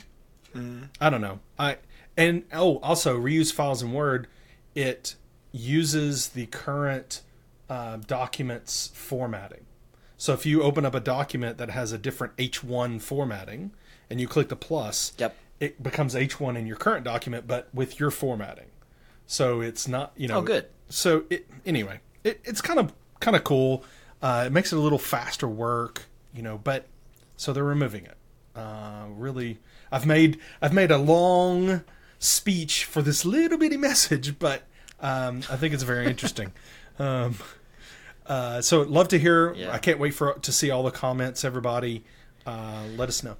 I 1.00 1.10
don't 1.10 1.20
know. 1.20 1.40
I 1.58 1.76
and 2.16 2.44
oh, 2.52 2.78
also 2.78 3.18
reuse 3.20 3.52
files 3.52 3.82
in 3.82 3.92
Word. 3.92 4.28
It 4.74 5.16
uses 5.52 6.28
the 6.30 6.46
current 6.46 7.22
uh, 7.68 7.96
documents 7.96 8.90
formatting. 8.94 9.66
So 10.16 10.32
if 10.32 10.46
you 10.46 10.62
open 10.62 10.84
up 10.84 10.94
a 10.94 11.00
document 11.00 11.58
that 11.58 11.70
has 11.70 11.92
a 11.92 11.98
different 11.98 12.36
H1 12.36 13.00
formatting, 13.00 13.72
and 14.10 14.20
you 14.20 14.26
click 14.26 14.48
the 14.48 14.56
plus, 14.56 15.12
Yep. 15.18 15.36
it 15.60 15.82
becomes 15.82 16.14
H1 16.14 16.56
in 16.56 16.66
your 16.66 16.76
current 16.76 17.04
document, 17.04 17.46
but 17.46 17.68
with 17.72 18.00
your 18.00 18.10
formatting. 18.10 18.66
So 19.28 19.60
it's 19.60 19.86
not, 19.86 20.12
you 20.16 20.26
know. 20.26 20.38
Oh, 20.38 20.42
good. 20.42 20.66
So 20.88 21.24
it 21.28 21.46
anyway, 21.66 22.00
it, 22.24 22.40
it's 22.44 22.62
kind 22.62 22.80
of 22.80 22.94
kind 23.20 23.36
of 23.36 23.44
cool. 23.44 23.84
Uh, 24.22 24.44
it 24.46 24.52
makes 24.52 24.72
it 24.72 24.76
a 24.76 24.80
little 24.80 24.98
faster 24.98 25.46
work, 25.46 26.06
you 26.34 26.42
know. 26.42 26.56
But 26.56 26.86
so 27.36 27.52
they're 27.52 27.62
removing 27.62 28.06
it. 28.06 28.16
Uh, 28.56 29.04
really, 29.10 29.58
I've 29.92 30.06
made 30.06 30.38
I've 30.62 30.72
made 30.72 30.90
a 30.90 30.96
long 30.96 31.84
speech 32.18 32.86
for 32.86 33.02
this 33.02 33.26
little 33.26 33.58
bitty 33.58 33.76
message, 33.76 34.38
but 34.38 34.62
um, 34.98 35.42
I 35.50 35.56
think 35.56 35.74
it's 35.74 35.82
very 35.82 36.06
interesting. 36.06 36.52
um, 36.98 37.36
uh, 38.26 38.62
so 38.62 38.80
love 38.80 39.08
to 39.08 39.18
hear. 39.18 39.52
Yeah. 39.52 39.72
I 39.72 39.78
can't 39.78 39.98
wait 39.98 40.14
for 40.14 40.32
to 40.32 40.52
see 40.52 40.70
all 40.70 40.82
the 40.82 40.90
comments. 40.90 41.44
Everybody, 41.44 42.02
uh, 42.46 42.84
let 42.96 43.10
us 43.10 43.22
know 43.22 43.36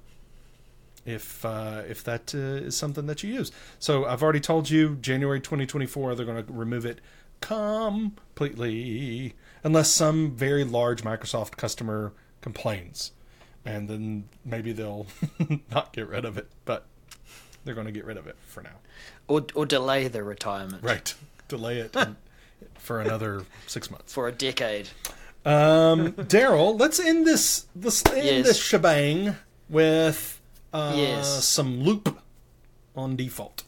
if 1.05 1.43
uh, 1.45 1.83
if 1.87 2.03
that 2.03 2.33
uh, 2.35 2.37
is 2.67 2.75
something 2.77 3.05
that 3.07 3.23
you 3.23 3.33
use. 3.33 3.51
So 3.79 4.05
I've 4.05 4.21
already 4.23 4.39
told 4.39 4.69
you 4.69 4.95
January 5.01 5.39
2024 5.39 6.15
they're 6.15 6.25
going 6.25 6.45
to 6.45 6.51
remove 6.53 6.85
it 6.85 6.99
completely 7.41 9.33
unless 9.63 9.91
some 9.91 10.31
very 10.35 10.63
large 10.63 11.03
Microsoft 11.03 11.51
customer 11.57 12.13
complains. 12.41 13.11
And 13.65 13.89
then 13.89 14.29
maybe 14.45 14.71
they'll 14.71 15.07
not 15.71 15.93
get 15.93 16.07
rid 16.07 16.25
of 16.25 16.37
it, 16.37 16.47
but 16.65 16.85
they're 17.65 17.75
going 17.75 17.87
to 17.87 17.91
get 17.93 18.05
rid 18.05 18.17
of 18.17 18.25
it 18.27 18.35
for 18.47 18.63
now. 18.63 18.75
Or, 19.27 19.45
or 19.53 19.65
delay 19.65 20.07
the 20.07 20.23
retirement 20.23 20.81
Right. 20.83 21.13
Delay 21.47 21.79
it 21.79 21.95
for 22.75 23.01
another 23.01 23.45
6 23.67 23.91
months. 23.91 24.13
for 24.13 24.27
a 24.27 24.31
decade. 24.31 24.89
Um, 25.45 26.11
Darrell, 26.27 26.75
let's 26.77 26.99
end 26.99 27.25
this 27.25 27.65
this 27.75 28.05
end 28.07 28.25
Yes. 28.25 28.45
this 28.45 28.57
shebang 28.61 29.35
with 29.69 30.38
uh, 30.73 30.93
Yes. 30.95 31.45
some 31.47 31.81
loop 31.81 32.19
on 32.95 33.15
default. 33.15 33.63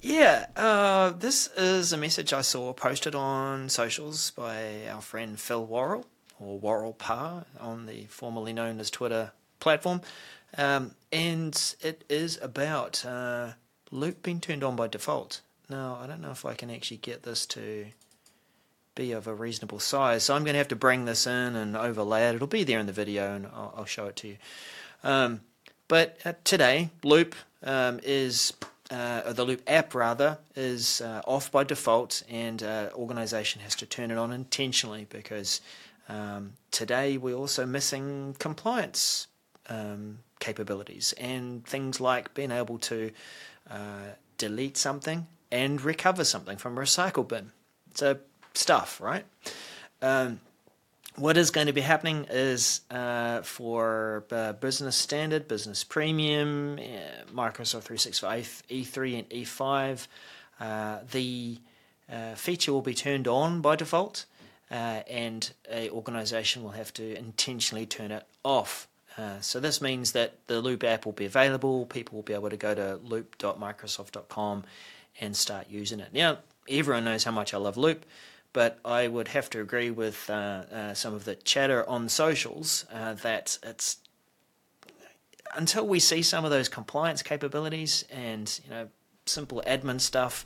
Yeah, 0.00 0.46
uh, 0.54 1.10
this 1.10 1.48
is 1.56 1.92
a 1.92 1.96
message 1.96 2.34
I 2.34 2.42
saw 2.42 2.72
posted 2.74 3.14
on 3.14 3.70
socials 3.70 4.32
by 4.32 4.86
our 4.86 5.00
friend 5.00 5.40
Phil 5.40 5.64
Worrell, 5.64 6.04
or 6.38 6.58
Worrell 6.58 6.92
Parr, 6.92 7.46
on 7.58 7.86
the 7.86 8.04
formerly 8.06 8.52
known 8.52 8.80
as 8.80 8.90
Twitter 8.90 9.32
platform. 9.60 10.02
Um, 10.58 10.94
and 11.10 11.74
it 11.80 12.04
is 12.10 12.38
about 12.42 13.04
uh, 13.06 13.52
Loop 13.90 14.22
being 14.22 14.40
turned 14.40 14.62
on 14.62 14.76
by 14.76 14.88
default. 14.88 15.40
Now, 15.70 15.98
I 16.02 16.06
don't 16.06 16.20
know 16.20 16.32
if 16.32 16.44
I 16.44 16.52
can 16.54 16.70
actually 16.70 16.98
get 16.98 17.22
this 17.22 17.46
to 17.46 17.86
be 18.94 19.12
of 19.12 19.26
a 19.26 19.34
reasonable 19.34 19.80
size, 19.80 20.24
so 20.24 20.34
I'm 20.34 20.44
going 20.44 20.52
to 20.52 20.58
have 20.58 20.68
to 20.68 20.76
bring 20.76 21.06
this 21.06 21.26
in 21.26 21.56
and 21.56 21.76
overlay 21.76 22.28
it. 22.28 22.34
It'll 22.34 22.46
be 22.46 22.64
there 22.64 22.78
in 22.78 22.86
the 22.86 22.92
video, 22.92 23.34
and 23.34 23.46
I'll, 23.46 23.74
I'll 23.78 23.84
show 23.86 24.06
it 24.06 24.16
to 24.16 24.28
you. 24.28 24.36
Um, 25.02 25.40
but 25.94 26.18
uh, 26.24 26.32
today, 26.42 26.90
Loop 27.04 27.36
um, 27.62 28.00
is, 28.02 28.52
uh, 28.90 29.32
the 29.32 29.44
Loop 29.44 29.62
app 29.68 29.94
rather, 29.94 30.38
is 30.56 31.00
uh, 31.00 31.22
off 31.24 31.52
by 31.52 31.62
default, 31.62 32.24
and 32.28 32.64
uh, 32.64 32.88
organization 32.96 33.60
has 33.60 33.76
to 33.76 33.86
turn 33.86 34.10
it 34.10 34.18
on 34.18 34.32
intentionally 34.32 35.06
because 35.08 35.60
um, 36.08 36.54
today 36.72 37.16
we're 37.16 37.36
also 37.36 37.64
missing 37.64 38.34
compliance 38.40 39.28
um, 39.68 40.18
capabilities 40.40 41.14
and 41.16 41.64
things 41.64 42.00
like 42.00 42.34
being 42.34 42.50
able 42.50 42.78
to 42.78 43.12
uh, 43.70 44.16
delete 44.36 44.76
something 44.76 45.28
and 45.52 45.80
recover 45.80 46.24
something 46.24 46.56
from 46.56 46.76
a 46.76 46.80
recycle 46.80 47.28
bin. 47.28 47.52
So, 47.94 48.18
stuff, 48.54 49.00
right? 49.00 49.26
Um, 50.02 50.40
what 51.16 51.36
is 51.36 51.50
going 51.50 51.68
to 51.68 51.72
be 51.72 51.80
happening 51.80 52.26
is 52.28 52.80
uh, 52.90 53.42
for 53.42 54.24
uh, 54.30 54.52
business 54.54 54.96
standard, 54.96 55.46
business 55.46 55.84
premium, 55.84 56.78
uh, 56.78 57.30
Microsoft 57.32 57.84
365 57.84 58.62
E3 58.68 59.18
and 59.18 59.30
E5, 59.30 60.06
uh, 60.60 60.98
the 61.10 61.58
uh, 62.10 62.34
feature 62.34 62.72
will 62.72 62.82
be 62.82 62.94
turned 62.94 63.28
on 63.28 63.60
by 63.60 63.76
default, 63.76 64.26
uh, 64.70 65.02
and 65.08 65.52
a 65.70 65.88
organization 65.90 66.62
will 66.62 66.70
have 66.70 66.92
to 66.94 67.16
intentionally 67.16 67.86
turn 67.86 68.10
it 68.10 68.26
off. 68.44 68.88
So 69.40 69.60
this 69.60 69.80
means 69.80 70.10
that 70.10 70.38
the 70.48 70.60
Loop 70.60 70.82
app 70.82 71.06
will 71.06 71.12
be 71.12 71.24
available. 71.24 71.86
People 71.86 72.16
will 72.16 72.24
be 72.24 72.32
able 72.32 72.50
to 72.50 72.56
go 72.56 72.74
to 72.74 72.98
loop.microsoft.com 73.04 74.64
and 75.20 75.36
start 75.36 75.66
using 75.70 76.00
it. 76.00 76.12
Now, 76.12 76.38
everyone 76.68 77.04
knows 77.04 77.22
how 77.22 77.30
much 77.30 77.54
I 77.54 77.58
love 77.58 77.76
Loop, 77.76 78.04
but 78.54 78.78
I 78.84 79.08
would 79.08 79.28
have 79.28 79.50
to 79.50 79.60
agree 79.60 79.90
with 79.90 80.30
uh, 80.30 80.32
uh, 80.72 80.94
some 80.94 81.12
of 81.12 81.26
the 81.26 81.34
chatter 81.34 81.86
on 81.86 82.08
socials 82.08 82.86
uh, 82.90 83.12
that 83.14 83.58
it's 83.62 83.98
until 85.56 85.86
we 85.86 86.00
see 86.00 86.22
some 86.22 86.44
of 86.44 86.50
those 86.50 86.68
compliance 86.70 87.22
capabilities 87.22 88.04
and 88.10 88.58
you 88.64 88.70
know 88.70 88.88
simple 89.26 89.62
admin 89.66 90.00
stuff, 90.00 90.44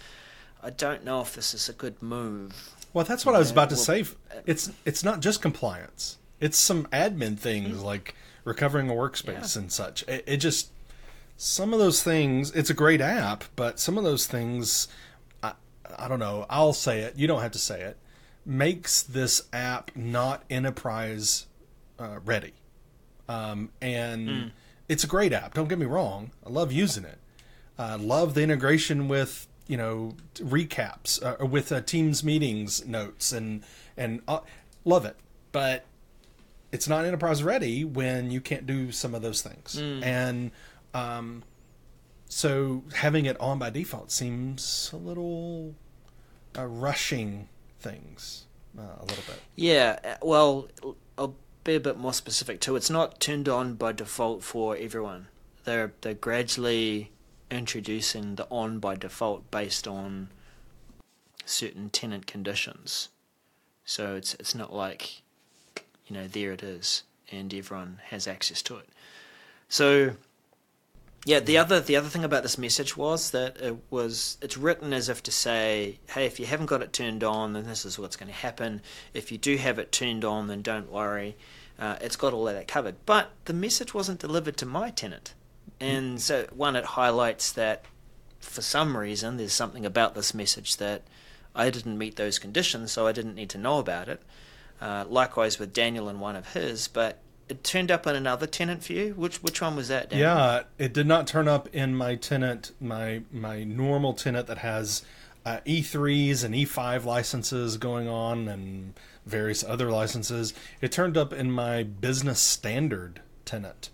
I 0.63 0.71
don't 0.71 1.05
know 1.05 1.21
if 1.21 1.35
this 1.35 1.55
is 1.55 1.69
a 1.69 1.73
good 1.73 2.03
move. 2.03 2.75
Well, 2.93 3.05
that's 3.05 3.25
what 3.25 3.35
I 3.35 3.39
was 3.39 3.51
about 3.51 3.71
to 3.71 3.77
well, 3.77 3.85
say. 3.85 4.05
It's 4.47 4.73
it's 4.85 5.05
not 5.05 5.21
just 5.21 5.41
compliance. 5.41 6.17
It's 6.41 6.59
some 6.59 6.87
admin 6.87 7.39
things 7.39 7.83
like 7.83 8.15
recovering 8.45 8.89
a 8.89 8.95
workspace 8.95 9.55
Yeah. 9.55 9.63
and 9.63 9.73
such. 9.73 10.03
It, 10.09 10.25
it 10.27 10.37
just 10.39 10.71
some 11.37 11.73
of 11.73 11.79
those 11.79 12.03
things. 12.03 12.51
It's 12.53 12.71
a 12.71 12.75
great 12.75 13.01
app, 13.01 13.45
but 13.55 13.79
some 13.79 13.99
of 13.99 14.05
those 14.05 14.27
things, 14.27 14.89
I, 15.97 16.09
don't 16.09 16.19
know. 16.19 16.47
I'll 16.51 16.73
say 16.73 17.01
it. 17.01 17.17
You 17.17 17.27
don't 17.27 17.41
have 17.41 17.53
to 17.53 17.59
say 17.59 17.83
it. 17.83 17.97
Makes 18.45 19.03
this 19.03 19.43
app 19.53 19.91
not 19.95 20.43
enterprise 20.51 21.47
uh, 21.99 22.19
ready. 22.25 22.53
Um, 23.29 23.71
and 23.83 24.53
it's 24.89 25.05
a 25.05 25.07
great 25.07 25.33
app. 25.33 25.55
Don't 25.55 25.69
get 25.69 25.79
me 25.79 25.87
wrong. 25.87 26.31
I 26.47 26.51
love 26.51 26.73
using 26.73 27.05
it. 27.05 27.19
I 27.79 27.95
love 27.97 28.35
the 28.35 28.43
integration 28.43 29.07
with 29.09 29.47
you 29.67 29.77
know 29.77 30.15
recaps 30.37 31.23
uh, 31.23 31.45
with 31.45 31.71
uh, 31.71 31.83
Teams 31.83 32.25
meetings 32.25 32.87
notes 32.87 33.33
and 33.33 33.63
and 33.97 34.23
uh, 34.27 34.41
love 34.85 35.05
it. 35.05 35.17
But 35.53 35.85
it's 36.73 36.89
not 36.89 37.05
enterprise 37.05 37.43
ready 37.43 37.85
when 37.85 38.31
you 38.31 38.41
can't 38.41 38.67
do 38.67 38.93
some 38.93 39.15
of 39.15 39.23
those 39.23 39.43
things. 39.43 39.77
And 40.03 40.51
um, 40.95 41.43
so 42.29 42.85
having 42.95 43.27
it 43.27 43.39
on 43.41 43.59
by 43.59 43.71
default 43.71 44.11
seems 44.11 44.91
a 44.93 44.97
little 44.97 45.75
uh, 46.57 46.67
rushing 46.67 47.49
things 47.81 48.47
uh, 48.79 48.83
a 48.83 49.05
little 49.05 49.25
bit. 49.27 49.41
Yeah, 49.57 49.99
uh, 50.05 50.15
well, 50.23 50.69
I'll 51.17 51.35
be 51.65 51.75
a 51.75 51.81
bit 51.81 51.97
more 51.97 52.13
specific 52.13 52.61
too. 52.61 52.77
It's 52.77 52.91
not 52.91 53.21
turned 53.21 53.49
on 53.49 53.75
by 53.75 53.93
default 53.93 54.43
for 54.43 54.77
everyone. 54.77 55.29
They're 55.65 55.93
they're 56.01 56.15
gradually 56.15 57.11
introducing 57.51 58.35
the 58.35 58.47
on 58.51 58.79
by 58.79 58.95
default 58.95 59.51
based 59.51 59.89
on 59.89 60.29
certain 61.45 61.89
tenant 61.91 62.27
conditions. 62.27 63.09
So 63.85 64.17
it's 64.17 64.35
it's 64.35 64.55
not 64.55 64.73
like 64.73 65.23
you 66.07 66.15
know 66.15 66.29
there 66.29 66.53
it 66.53 66.63
is 66.63 67.05
and 67.31 67.53
everyone 67.53 68.01
has 68.07 68.27
access 68.27 68.63
to 68.63 68.77
it. 68.77 68.89
So 69.69 70.13
yeah, 71.29 71.41
the 71.41 71.59
other 71.59 71.79
the 71.79 71.95
other 71.95 72.09
thing 72.09 72.25
about 72.25 72.43
this 72.43 72.57
message 72.57 72.97
was 72.97 73.33
that 73.33 73.59
it 73.59 73.77
was 73.91 74.39
it's 74.41 74.57
written 74.57 74.95
as 74.95 75.11
if 75.11 75.23
to 75.25 75.31
say, 75.31 75.99
hey, 76.09 76.25
if 76.25 76.41
you 76.41 76.47
haven't 76.47 76.67
got 76.67 76.81
it 76.81 76.95
turned 76.95 77.23
on, 77.23 77.53
then 77.53 77.67
this 77.67 77.85
is 77.85 77.99
what's 77.99 78.17
going 78.17 78.29
to 78.31 78.35
happen. 78.35 78.81
If 79.13 79.31
you 79.31 79.37
do 79.37 79.59
have 79.59 79.79
it 79.79 79.93
turned 79.93 80.25
on, 80.25 80.47
then 80.47 80.63
don't 80.63 80.91
worry. 80.91 81.37
Uh, 81.79 81.97
it's 82.01 82.17
got 82.17 82.33
all 82.33 82.49
of 82.49 82.55
that 82.55 82.67
covered. 82.67 82.97
But 83.05 83.33
the 83.45 83.53
message 83.53 83.93
wasn't 83.93 84.21
delivered 84.21 84.57
to 84.57 84.65
my 84.65 84.89
tenant, 84.89 85.35
and 85.79 86.19
so 86.19 86.47
one 86.51 86.77
it 86.77 86.87
highlights 86.87 87.53
that 87.53 87.85
for 88.41 88.63
some 88.63 88.97
reason 88.97 89.37
there's 89.37 89.53
something 89.53 89.85
about 89.85 90.15
this 90.15 90.33
message 90.33 90.79
that 90.79 91.03
I 91.55 91.69
didn't 91.69 91.99
meet 91.99 92.17
those 92.17 92.39
conditions, 92.39 92.91
so 92.91 93.07
I 93.07 93.13
didn't 93.13 93.35
need 93.35 93.51
to 93.51 93.59
know 93.59 93.81
about 93.81 94.09
it. 94.09 94.23
Uh, 94.81 95.05
likewise 95.07 95.59
with 95.59 95.75
Daniel 95.75 96.09
and 96.09 96.23
one 96.23 96.37
of 96.37 96.55
his, 96.55 96.89
but 96.89 97.19
it 97.49 97.65
turned 97.65 97.91
up 97.91 98.07
in 98.07 98.15
another 98.15 98.47
tenant 98.47 98.85
for 98.85 98.93
you. 98.93 99.15
Which 99.15 99.43
which 99.43 99.61
one 99.61 99.77
was 99.77 99.89
that? 99.89 100.11
Daniel? 100.11 100.29
Yeah, 100.29 100.63
it 100.79 100.93
did 100.93 101.07
not 101.07 101.27
turn 101.27 101.49
up 101.49 101.69
in 101.75 101.95
my 101.95 102.15
tenant, 102.15 102.73
my 102.81 103.23
my 103.33 103.65
normal 103.65 104.15
tenant 104.15 104.47
that 104.47 104.59
has 104.59 105.03
uh, 105.45 105.61
E3s 105.67 106.45
and 106.45 106.55
E5 106.55 107.05
licenses 107.05 107.77
going 107.77 108.09
on 108.09 108.49
and 108.49 108.95
various 109.25 109.65
other 109.65 109.91
licenses. 109.91 110.53
It 110.81 110.93
turned 110.93 111.17
up 111.17 111.33
in 111.33 111.51
my 111.51 111.83
business 111.83 112.41
standard 112.41 113.21
tenant, 113.45 113.91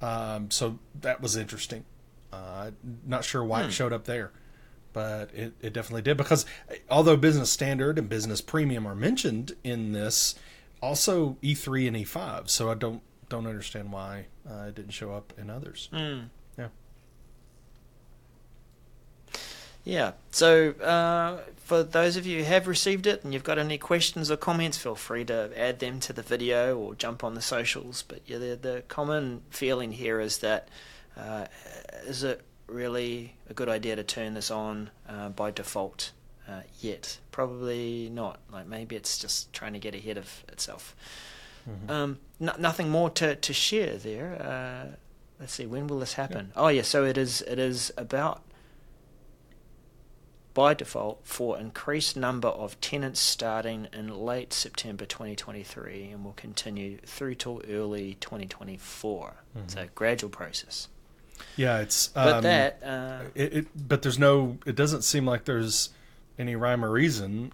um, 0.00 0.50
so 0.50 0.78
that 1.00 1.20
was 1.20 1.36
interesting. 1.36 1.84
Uh, 2.32 2.72
not 3.06 3.24
sure 3.24 3.44
why 3.44 3.62
it 3.62 3.72
showed 3.72 3.92
up 3.92 4.04
there, 4.04 4.32
but 4.92 5.32
it, 5.32 5.54
it 5.62 5.72
definitely 5.72 6.02
did 6.02 6.16
because 6.16 6.44
although 6.90 7.16
business 7.16 7.50
standard 7.50 7.98
and 7.98 8.08
business 8.08 8.40
premium 8.40 8.86
are 8.86 8.94
mentioned 8.94 9.52
in 9.62 9.92
this, 9.92 10.34
also 10.82 11.36
E3 11.42 11.88
and 11.88 11.96
E5. 11.96 12.48
So 12.48 12.70
I 12.70 12.74
don't 12.74 13.02
don't 13.28 13.46
understand 13.46 13.92
why 13.92 14.26
uh, 14.48 14.66
it 14.68 14.74
didn't 14.74 14.92
show 14.92 15.12
up 15.12 15.32
in 15.36 15.50
others. 15.50 15.88
Mm. 15.92 16.28
Yeah. 16.56 16.68
Yeah. 19.84 20.12
So, 20.30 20.70
uh, 20.72 21.38
for 21.56 21.82
those 21.82 22.16
of 22.16 22.26
you 22.26 22.38
who 22.38 22.44
have 22.44 22.68
received 22.68 23.06
it 23.06 23.24
and 23.24 23.32
you've 23.32 23.44
got 23.44 23.58
any 23.58 23.78
questions 23.78 24.30
or 24.30 24.36
comments, 24.36 24.78
feel 24.78 24.94
free 24.94 25.24
to 25.24 25.50
add 25.56 25.80
them 25.80 25.98
to 26.00 26.12
the 26.12 26.22
video 26.22 26.78
or 26.78 26.94
jump 26.94 27.24
on 27.24 27.34
the 27.34 27.42
socials. 27.42 28.04
But 28.06 28.20
yeah, 28.26 28.38
the, 28.38 28.58
the 28.60 28.82
common 28.88 29.42
feeling 29.50 29.92
here 29.92 30.20
is 30.20 30.38
that 30.38 30.68
uh, 31.16 31.46
is 32.04 32.22
it 32.22 32.42
really 32.68 33.34
a 33.48 33.54
good 33.54 33.68
idea 33.68 33.96
to 33.96 34.04
turn 34.04 34.34
this 34.34 34.50
on 34.50 34.90
uh, 35.08 35.28
by 35.30 35.50
default 35.50 36.12
uh, 36.48 36.62
yet? 36.80 37.18
Probably 37.30 38.10
not. 38.12 38.40
Like 38.52 38.66
maybe 38.66 38.96
it's 38.96 39.18
just 39.18 39.52
trying 39.52 39.72
to 39.72 39.78
get 39.78 39.94
ahead 39.94 40.18
of 40.18 40.44
itself. 40.48 40.94
Um, 41.88 42.18
no, 42.38 42.52
nothing 42.58 42.90
more 42.90 43.10
to, 43.10 43.34
to 43.34 43.52
share 43.52 43.96
there. 43.96 44.40
Uh, 44.40 44.96
let's 45.40 45.52
see, 45.52 45.66
when 45.66 45.88
will 45.88 45.98
this 45.98 46.12
happen? 46.12 46.52
Oh 46.54 46.68
yeah, 46.68 46.82
so 46.82 47.04
it 47.04 47.18
is. 47.18 47.42
It 47.42 47.58
is 47.58 47.92
about 47.96 48.42
by 50.54 50.72
default 50.72 51.20
for 51.22 51.58
increased 51.58 52.16
number 52.16 52.48
of 52.48 52.80
tenants 52.80 53.20
starting 53.20 53.88
in 53.92 54.08
late 54.08 54.54
September 54.54 55.04
2023 55.04 56.10
and 56.12 56.24
will 56.24 56.32
continue 56.32 56.96
through 57.04 57.34
till 57.34 57.60
early 57.68 58.16
2024. 58.20 59.34
It's 59.56 59.74
a 59.74 59.86
gradual 59.94 60.30
process. 60.30 60.88
Yeah, 61.56 61.80
it's 61.80 62.08
But 62.08 62.36
um, 62.36 62.42
that, 62.44 62.82
uh, 62.82 63.20
it, 63.34 63.52
it. 63.52 63.88
But 63.88 64.02
there's 64.02 64.18
no. 64.18 64.56
It 64.64 64.76
doesn't 64.76 65.02
seem 65.02 65.26
like 65.26 65.44
there's 65.44 65.90
any 66.38 66.56
rhyme 66.56 66.84
or 66.84 66.90
reason 66.90 67.52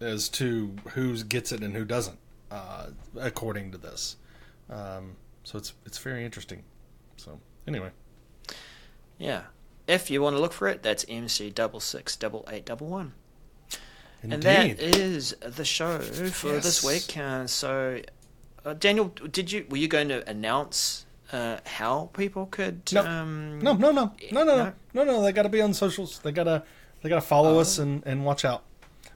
as 0.00 0.28
to 0.30 0.74
who 0.94 1.22
gets 1.24 1.52
it 1.52 1.62
and 1.62 1.74
who 1.76 1.84
doesn't, 1.84 2.18
uh, 2.50 2.86
according 3.18 3.72
to 3.72 3.78
this. 3.78 4.16
Um, 4.70 5.16
so 5.44 5.58
it's 5.58 5.72
it's 5.84 5.98
very 5.98 6.24
interesting. 6.24 6.62
So 7.16 7.40
anyway, 7.66 7.90
yeah. 9.18 9.42
If 9.86 10.08
you 10.10 10.22
want 10.22 10.36
to 10.36 10.40
look 10.40 10.52
for 10.52 10.68
it, 10.68 10.82
that's 10.82 11.04
MC 11.08 11.50
double 11.50 11.80
six 11.80 12.14
double 12.16 12.46
eight 12.50 12.64
double 12.64 12.86
one. 12.86 13.12
indeed. 14.22 14.34
And 14.34 14.42
that 14.44 14.80
is 14.80 15.34
the 15.40 15.64
show 15.64 15.98
for 15.98 16.52
this 16.60 16.84
week. 16.84 17.16
Uh, 17.18 17.46
so, 17.48 18.00
uh, 18.64 18.74
Daniel, 18.74 19.08
did 19.08 19.50
you 19.50 19.66
were 19.68 19.78
you 19.78 19.88
going 19.88 20.08
to 20.08 20.28
announce 20.30 21.06
uh, 21.32 21.58
how 21.66 22.10
people 22.12 22.46
could? 22.46 22.82
No. 22.92 23.04
Um, 23.04 23.58
no, 23.60 23.72
no, 23.74 23.90
no, 23.90 24.12
no, 24.30 24.44
no, 24.44 24.44
no, 24.44 24.56
No? 24.56 24.72
no, 24.94 25.04
no. 25.04 25.22
They 25.22 25.32
got 25.32 25.42
to 25.42 25.48
be 25.48 25.60
on 25.60 25.74
socials. 25.74 26.20
They 26.20 26.30
gotta 26.30 26.62
they 27.02 27.08
gotta 27.08 27.20
follow 27.20 27.56
Oh. 27.56 27.60
us 27.60 27.78
and 27.78 28.02
and 28.06 28.24
watch 28.24 28.44
out. 28.44 28.64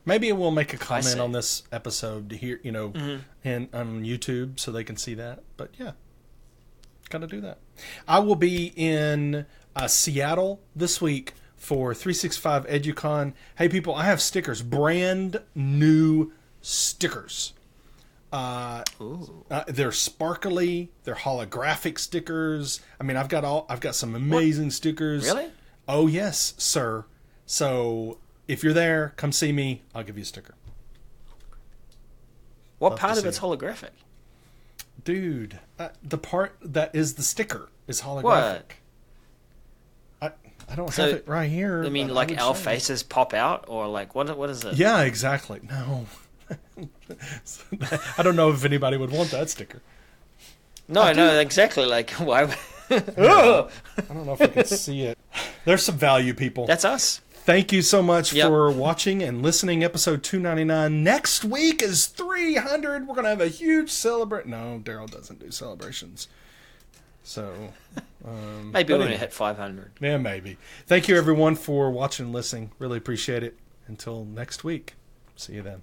Maybe 0.07 0.31
we'll 0.33 0.51
make 0.51 0.75
a 0.75 0.77
comment 0.77 1.19
on 1.19 1.33
this 1.33 1.63
episode 1.73 2.29
to 2.31 2.37
hear, 2.37 2.61
you 2.63 2.73
know, 2.73 2.91
Mm-hmm. 2.91 3.23
and 3.45 3.69
on 3.73 4.03
YouTube 4.05 4.61
so 4.61 4.71
they 4.71 4.85
can 4.85 4.97
see 4.97 5.15
that. 5.15 5.43
But 5.57 5.71
yeah, 5.79 5.93
gotta 7.09 7.27
do 7.27 7.41
that. 7.41 7.59
I 8.07 8.19
will 8.19 8.37
be 8.37 8.73
in 8.77 9.47
uh, 9.77 9.89
Seattle 9.89 10.61
this 10.77 11.01
week 11.01 11.33
for 11.57 11.95
365 11.95 12.67
EduCon. 12.67 13.33
Hey 13.57 13.69
people, 13.69 13.95
I 13.95 14.05
have 14.05 14.21
stickers, 14.21 14.63
brand 14.63 15.41
new 15.55 16.33
stickers. 16.61 17.55
Uh, 18.33 18.83
Ooh. 19.01 19.45
uh, 19.51 19.63
they're 19.69 19.93
sparkly. 19.93 20.91
They're 21.05 21.15
holographic 21.15 21.99
stickers. 21.99 22.81
I 23.01 23.05
mean, 23.05 23.17
I've 23.17 23.29
got 23.29 23.45
all. 23.45 23.65
I've 23.69 23.81
got 23.81 23.95
some 23.95 24.15
amazing 24.17 24.71
stickers. 24.73 25.25
Really? 25.25 25.51
Oh 25.87 26.07
yes, 26.09 26.55
sir. 26.59 27.05
So 27.47 28.19
if 28.49 28.63
you're 28.65 28.73
there, 28.73 29.13
come 29.17 29.33
see 29.33 29.53
me. 29.53 29.83
I'll 29.95 30.03
give 30.03 30.17
you 30.17 30.23
a 30.23 30.27
sticker, 30.27 30.55
What 32.79 32.91
Love 32.93 32.99
part 33.01 33.19
of 33.19 33.27
it's 33.27 33.39
it. 33.39 33.41
holographic? 33.41 33.91
dude. 35.03 35.59
Uh, 35.79 35.89
the 36.03 36.17
part 36.19 36.57
that 36.63 36.95
is 36.95 37.15
the 37.15 37.23
sticker 37.23 37.69
is 37.87 38.03
holographic. 38.03 38.23
What? 38.23 38.73
I 40.23 40.31
I 40.71 40.75
don't 40.77 40.91
So, 40.93 41.03
have 41.07 41.13
it 41.17 41.29
right 41.29 41.51
here. 41.51 41.85
I 41.85 41.89
mean, 41.91 42.09
like 42.09 42.31
would 42.31 42.39
our 42.39 42.55
you. 42.55 42.59
faces 42.61 43.03
pop 43.03 43.35
out, 43.35 43.65
or 43.69 43.87
like 43.89 44.15
what? 44.15 44.37
What 44.39 44.49
is 44.51 44.65
it? 44.65 44.75
Yeah, 44.75 45.03
exactly. 45.03 45.61
No. 45.69 46.07
I 48.19 48.23
don't 48.23 48.37
know 48.37 48.51
if 48.51 48.65
anybody 48.65 48.97
would 48.97 49.11
want 49.11 49.31
that 49.31 49.51
sticker. 49.51 49.83
No, 50.89 51.03
I 51.03 51.13
no, 51.13 51.39
exactly. 51.41 51.85
Like 51.87 52.11
why? 52.13 52.43
I 52.91 52.99
don't 52.99 54.27
know 54.27 54.35
if 54.35 54.41
you 54.41 54.49
can 54.49 54.65
see 54.67 55.03
it. 55.03 55.19
There's 55.65 55.83
some 55.83 55.97
value, 55.99 56.35
people. 56.35 56.67
That's 56.67 56.85
us. 56.85 57.21
Thank 57.45 57.73
you 57.73 57.83
so 57.83 58.03
much 58.03 58.33
Yep. 58.33 58.47
for 58.49 58.71
watching 58.71 59.23
and 59.23 59.43
listening. 59.43 59.85
Episode 59.85 60.23
299. 60.23 61.05
Next 61.05 61.45
week 61.45 61.83
is 61.83 62.07
300. 62.07 63.07
We're 63.07 63.15
going 63.15 63.25
to 63.25 63.31
have 63.31 63.41
a 63.43 63.49
huge 63.49 63.91
celebration. 63.91 64.51
No, 64.51 64.81
Darrell 64.83 65.07
doesn't 65.07 65.41
do 65.41 65.51
celebrations. 65.51 66.29
So, 67.23 67.73
um, 68.27 68.73
Maybe 68.73 68.93
when 68.95 69.01
we 69.01 69.07
anyway. 69.09 69.19
hit 69.21 69.33
500. 69.35 69.93
Yeah, 70.01 70.17
maybe. 70.17 70.57
Thank 70.87 71.07
you, 71.09 71.17
everyone, 71.19 71.55
for 71.55 71.91
watching 71.91 72.27
and 72.27 72.35
listening. 72.35 72.73
Really 72.79 72.97
appreciate 72.99 73.43
it. 73.43 73.59
Until 73.87 74.25
next 74.25 74.65
week. 74.65 74.95
See 75.37 75.55
you 75.55 75.63
then. 75.63 75.83